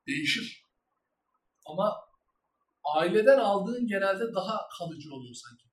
[0.06, 0.66] Değişir.
[1.66, 1.94] Ama
[2.96, 5.66] aileden aldığın genelde daha kalıcı oluyor sanki.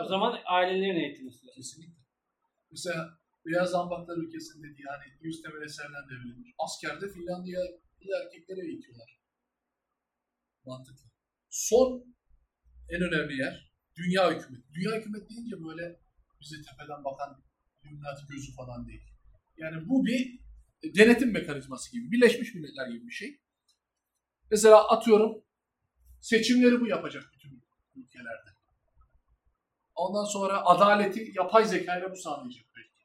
[0.00, 1.54] O zaman ailelerin eğitimi sırası.
[1.56, 2.02] Kesinlikle.
[2.70, 6.54] Mesela Beyaz Zambaklar ülkesinde yani yüz temel eserden devrilir.
[6.58, 9.20] Askerde Finlandiya'da erkekleri eğitiyorlar.
[10.66, 11.06] Mantıklı.
[11.50, 12.16] Son
[12.88, 14.66] en önemli yer dünya hükümeti.
[14.74, 16.00] Dünya hükümeti deyince böyle
[16.40, 17.44] bize tepeden bakan
[17.84, 19.02] Illuminati gözü falan değil.
[19.56, 20.40] Yani bu bir
[20.96, 22.12] denetim mekanizması gibi.
[22.12, 23.40] Birleşmiş Milletler gibi bir şey.
[24.54, 25.42] Mesela atıyorum
[26.20, 27.64] seçimleri bu yapacak bütün
[27.96, 28.50] ülkelerde.
[29.94, 33.04] Ondan sonra adaleti yapay zeka ile bu sağlayacak belki.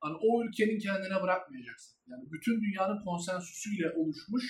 [0.00, 1.98] Hani o ülkenin kendine bırakmayacaksın.
[2.06, 4.44] Yani bütün dünyanın konsensüsüyle oluşmuş,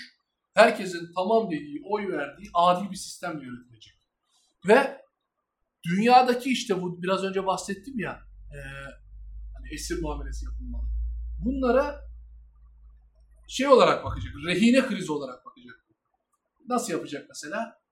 [0.54, 3.94] herkesin tamam dediği, oy verdiği adil bir sistemle yönetilecek.
[4.68, 5.02] Ve
[5.84, 8.20] dünyadaki işte bu biraz önce bahsettim ya,
[8.54, 8.58] e,
[9.56, 10.88] hani esir muamelesi yapılmalı.
[11.44, 12.07] Bunlara
[13.48, 15.86] şey olarak bakacak, rehine krizi olarak bakacak.
[16.66, 17.82] Nasıl yapacak mesela?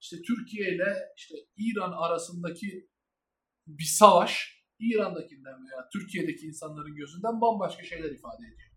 [0.00, 2.88] İşte Türkiye ile işte İran arasındaki
[3.66, 8.70] bir savaş İran'dakinden veya Türkiye'deki insanların gözünden bambaşka şeyler ifade ediyor.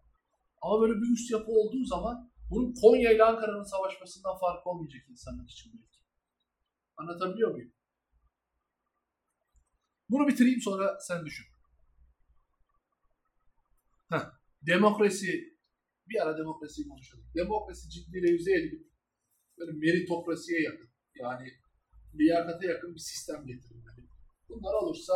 [0.61, 5.43] Ama böyle bir üst yapı olduğu zaman bunun Konya ile Ankara'nın savaşmasından farkı olmayacak insanlar
[5.43, 5.99] için belki.
[6.97, 7.73] Anlatabiliyor muyum?
[10.09, 11.45] Bunu bitireyim sonra sen düşün.
[14.09, 14.21] Heh.
[14.61, 15.56] Demokrasi,
[16.09, 17.25] bir ara demokrasiyi konuşalım.
[17.35, 18.87] Demokrasi ciddi revize edilip
[19.57, 20.89] böyle meritokrasiye yakın.
[21.15, 21.51] Yani
[22.15, 24.07] liyakate yakın bir sistem getirilmeli.
[24.49, 25.13] Bunlar olursa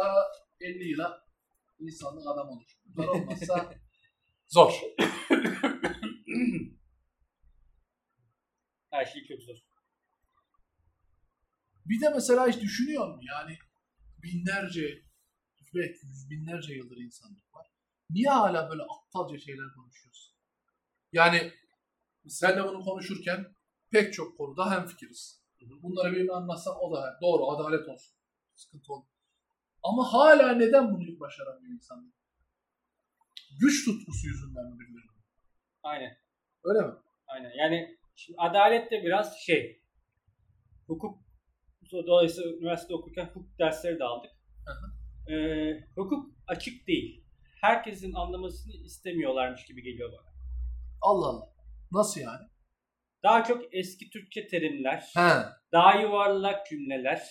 [0.59, 1.27] 50 yıla
[1.79, 2.79] insanlık adam olur.
[2.85, 3.73] Bunlar olmazsa
[4.47, 4.73] zor.
[8.91, 9.55] Her şey çok zor.
[11.85, 13.27] Bir de mesela hiç düşünüyor musun?
[13.27, 13.57] Yani
[14.23, 15.03] binlerce,
[15.75, 17.67] belki yüz binlerce yıldır insanlık var.
[18.09, 20.30] Niye hala böyle aptalca şeyler konuşuyoruz?
[21.14, 21.51] Yani
[22.28, 23.55] sen de bunu konuşurken
[23.91, 25.41] pek çok konuda hemfikiriz.
[25.82, 28.18] Bunları birine anlatsan o da doğru, adalet olsun.
[28.55, 29.07] Sıkıntı olmaz.
[29.84, 32.12] Ama hala neden bunu başaramıyor insanlar?
[33.59, 35.05] Güç tutkusu yüzünden mi birileri?
[35.84, 36.18] Aynen.
[36.64, 36.93] Öyle mi?
[37.28, 37.51] Aynen.
[37.57, 39.82] Yani şimdi adalet de biraz şey
[40.88, 41.22] hukuk
[41.91, 44.32] dolayısıyla üniversitede okurken hukuk dersleri de aldık.
[44.66, 47.26] Hı Ee, hukuk açık değil.
[47.62, 50.30] Herkesin anlamasını istemiyorlarmış gibi geliyor bana.
[51.02, 51.45] Allah Allah.
[51.91, 52.47] Nasıl yani?
[53.24, 55.30] Daha çok eski Türkçe terimler, He.
[55.72, 57.22] daha yuvarlak cümleler,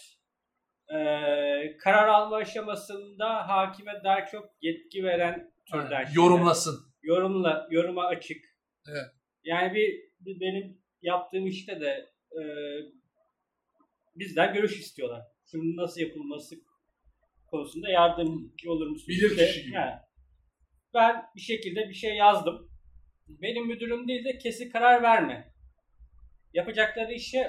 [0.95, 6.15] ee, karar alma aşamasında hakime daha çok yetki veren türden şeyler.
[6.15, 6.81] Yorumlasın.
[7.03, 8.45] yorumla yoruma açık.
[8.89, 9.07] Evet.
[9.45, 12.43] Yani bir, bir benim yaptığım işte de e,
[14.17, 15.23] bizden görüş istiyorlar.
[15.51, 16.55] Şunun nasıl yapılması
[17.47, 19.09] konusunda yardımcı olur musunuz?
[19.09, 19.77] Bilir İşte, kişi gibi.
[19.77, 19.99] he.
[20.95, 22.70] Ben bir şekilde bir şey yazdım.
[23.43, 25.53] Benim müdürüm değil de kesin karar verme.
[26.53, 27.47] Yapacakları işi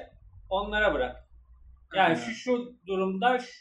[0.49, 1.15] onlara bırak.
[1.95, 2.21] Yani He.
[2.21, 3.51] şu şu durumda şu,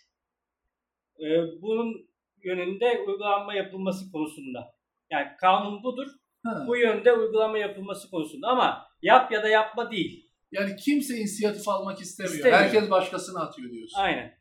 [1.25, 1.27] e,
[1.63, 2.11] bunun
[2.45, 4.75] yönünde uygulanma yapılması konusunda.
[5.11, 6.07] Yani kanun budur
[6.47, 6.67] He.
[6.67, 10.31] bu yönde uygulama yapılması konusunda ama yap ya da yapma değil.
[10.53, 12.35] Yani kimse inisiyatif almak istemiyor.
[12.35, 12.61] İstemiyor.
[12.61, 14.01] Herkes başkasına atıyor diyorsun.
[14.01, 14.39] Aynen.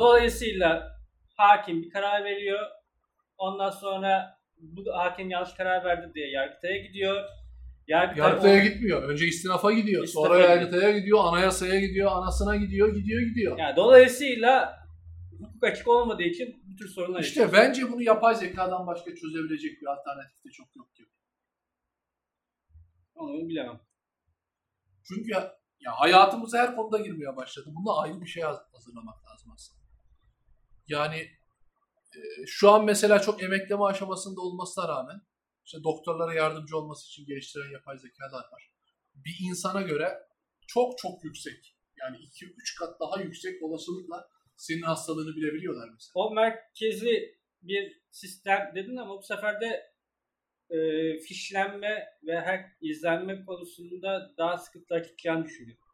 [0.00, 0.98] Dolayısıyla
[1.36, 2.60] hakim bir karar veriyor.
[3.38, 7.24] Ondan sonra bu hakim yanlış karar verdi diye Yargıtay'a gidiyor.
[7.86, 9.02] Yargıtay Yargıtay'a o- gitmiyor.
[9.02, 10.04] Önce istinafa gidiyor.
[10.04, 10.38] İstinafa sonra.
[10.40, 11.18] Yargıtay'a gidiyor.
[11.24, 12.10] Anayasaya gidiyor.
[12.12, 12.94] Anasına gidiyor.
[12.94, 13.58] Gidiyor gidiyor.
[13.58, 14.78] Yani dolayısıyla
[15.40, 19.86] hukuk açık olmadığı için bu tür sorunlar İşte bence bunu yapay zekadan başka çözebilecek bir
[19.86, 21.08] alternatif de çok yok gibi.
[23.14, 23.80] Onu bilemem.
[25.08, 27.66] Çünkü ya, ya hayatımıza her konuda girmeye başladı.
[27.76, 29.80] Bunda ayrı bir şey haz- hazırlamak lazım aslında.
[30.88, 31.26] Yani
[32.46, 35.20] şu an mesela çok emekleme aşamasında olmasına rağmen
[35.64, 38.72] işte doktorlara yardımcı olması için geliştiren yapay zekalar var.
[39.14, 40.18] Bir insana göre
[40.66, 46.12] çok çok yüksek yani 2-3 kat daha yüksek olasılıkla senin hastalığını bilebiliyorlar mesela.
[46.14, 49.92] O merkezi bir sistem dedin ama bu sefer de
[50.70, 50.78] e,
[51.18, 55.84] fişlenme ve her izlenme konusunda daha sıkıntılar çıkacağını düşünüyorum.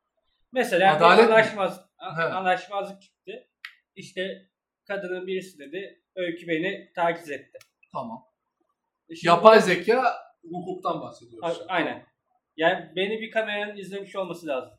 [0.53, 3.49] Mesela Adalet anlaşmaz, anlaşmazlık çıktı.
[3.95, 4.51] İşte
[4.87, 7.59] kadının birisi dedi, öykü beni taciz etti.
[7.93, 8.25] Tamam.
[9.09, 10.15] E şimdi- Yapay zeka
[10.53, 11.61] hukuktan bahsediyoruz.
[11.61, 12.07] A- Aynen.
[12.57, 14.71] Yani beni bir kameranın izlemiş olması lazım.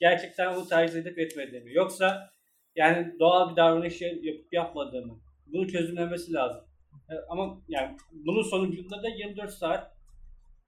[0.00, 1.74] Gerçekten onu taciz edip etmediğimi.
[1.74, 2.30] Yoksa
[2.76, 5.20] yani doğal bir davranış yapıp yapmadığımı.
[5.46, 6.64] Bunu çözümlemesi lazım.
[7.10, 9.92] E, Ama yani bunun sonucunda da 24 saat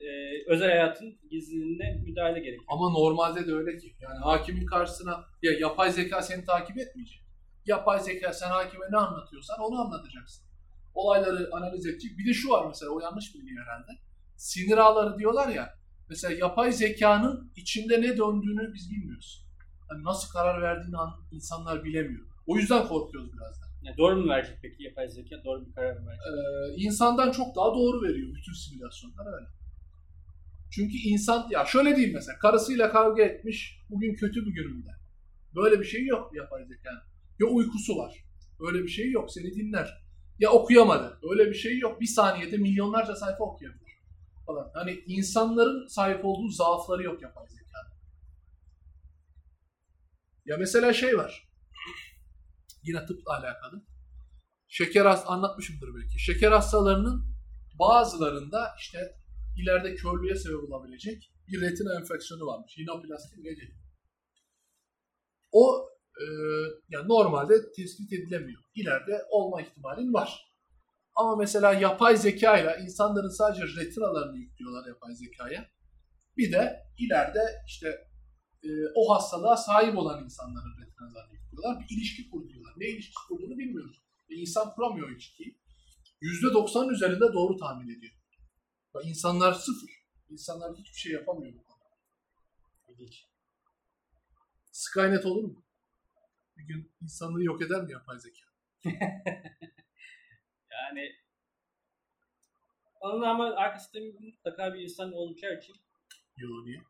[0.00, 0.06] e,
[0.46, 2.64] özel hayatın gizliliğine müdahale gerekiyor.
[2.68, 3.92] Ama normalde de öyle ki.
[4.00, 7.23] Yani hakimin karşısına ya yapay zeka seni takip etmeyecek.
[7.66, 10.44] Yapay zeka sen hakime ne anlatıyorsan onu anlatacaksın.
[10.94, 12.18] Olayları analiz edecek.
[12.18, 13.92] Bir de şu var mesela o yanlış biliniyor herhalde.
[14.36, 15.74] Sinir ağları diyorlar ya.
[16.08, 19.44] Mesela yapay zekanın içinde ne döndüğünü biz bilmiyoruz.
[19.88, 22.26] Hani nasıl karar verdiğini an- insanlar bilemiyor.
[22.46, 23.66] O yüzden korkuyoruz biraz da.
[23.82, 25.44] Yani doğru mu verecek peki yapay zeka?
[25.44, 26.26] Doğru bir karar mı verecek?
[26.26, 29.46] Ee, insandan çok daha doğru veriyor bütün simülasyonlar öyle.
[30.70, 34.90] Çünkü insan ya şöyle diyeyim mesela karısıyla kavga etmiş bugün kötü bir gününde.
[35.54, 37.02] Böyle bir şey yok yapay zekanın.
[37.40, 38.24] Ya uykusu var.
[38.60, 39.30] Öyle bir şey yok.
[39.32, 40.04] Seni dinler.
[40.38, 41.18] Ya okuyamadı.
[41.30, 42.00] Öyle bir şey yok.
[42.00, 43.84] Bir saniyede milyonlarca sayfa okuyabilir.
[44.46, 44.70] Falan.
[44.74, 47.94] Hani insanların sahip olduğu zaafları yok yapay zekanın.
[50.44, 51.48] Ya mesela şey var.
[52.82, 53.82] Yine tıpla alakalı.
[54.68, 56.18] Şeker hast anlatmışımdır belki.
[56.18, 57.34] Şeker hastalarının
[57.78, 59.14] bazılarında işte
[59.56, 62.76] ileride körlüğe sebep olabilecek bir retina enfeksiyonu varmış.
[62.78, 63.78] Hinoplasti mi ne deniyor?
[65.52, 65.88] O
[66.20, 66.24] e,
[66.88, 68.62] yani normalde tespit edilemiyor.
[68.74, 70.54] İleride olma ihtimalin var.
[71.14, 75.70] Ama mesela yapay zeka ile insanların sadece retinalarını yüklüyorlar yapay zekaya.
[76.36, 77.88] Bir de ileride işte
[78.62, 81.80] e, o hastalığa sahip olan insanların retinalarını yüklüyorlar.
[81.80, 82.72] Bir ilişki kuruyorlar.
[82.76, 84.02] Ne ilişki kurduğunu bilmiyoruz.
[84.30, 85.58] E, insan kuramıyor ilişkiyi.
[86.22, 88.14] %90'ın üzerinde doğru tahmin ediyor.
[88.94, 89.90] Ve insanlar sıfır.
[90.28, 91.84] İnsanlar hiçbir şey yapamıyor bu konuda.
[92.88, 93.24] İlginç.
[94.72, 95.63] Skynet olur mu?
[96.68, 98.46] Bir gün insanlığı yok eder mi yapay zeka?
[100.70, 101.12] Yani
[103.00, 105.76] onun ama arkasında mutlaka bir insan olacağı için
[106.36, 106.82] Yo niye?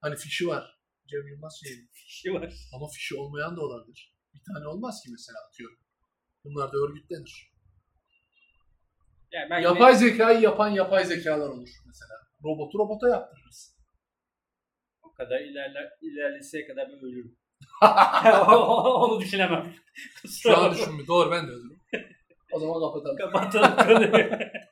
[0.00, 0.78] Hani fişi var.
[1.06, 1.88] Cem Yılmaz şeyi.
[1.92, 2.54] Fişi var.
[2.74, 4.14] Ama fişi olmayan da olabilir.
[4.34, 5.78] Bir tane olmaz ki mesela atıyorum.
[6.44, 7.52] Bunlar da örgütlenir.
[9.32, 12.14] Yani ben Yapay zekayı yapan yapay zekalar olur mesela.
[12.44, 13.78] Robotu robota yaptırırız.
[15.02, 17.37] o kadar ilerler, ilerleseye kadar ben ölürüm.
[18.48, 19.74] Onu düşünemem.
[20.42, 21.06] Şu an düşünmüyor.
[21.06, 21.80] Doğru ben de ölürüm.
[22.52, 23.16] O zaman kapatalım.
[23.16, 24.28] Kapatalım konuyu.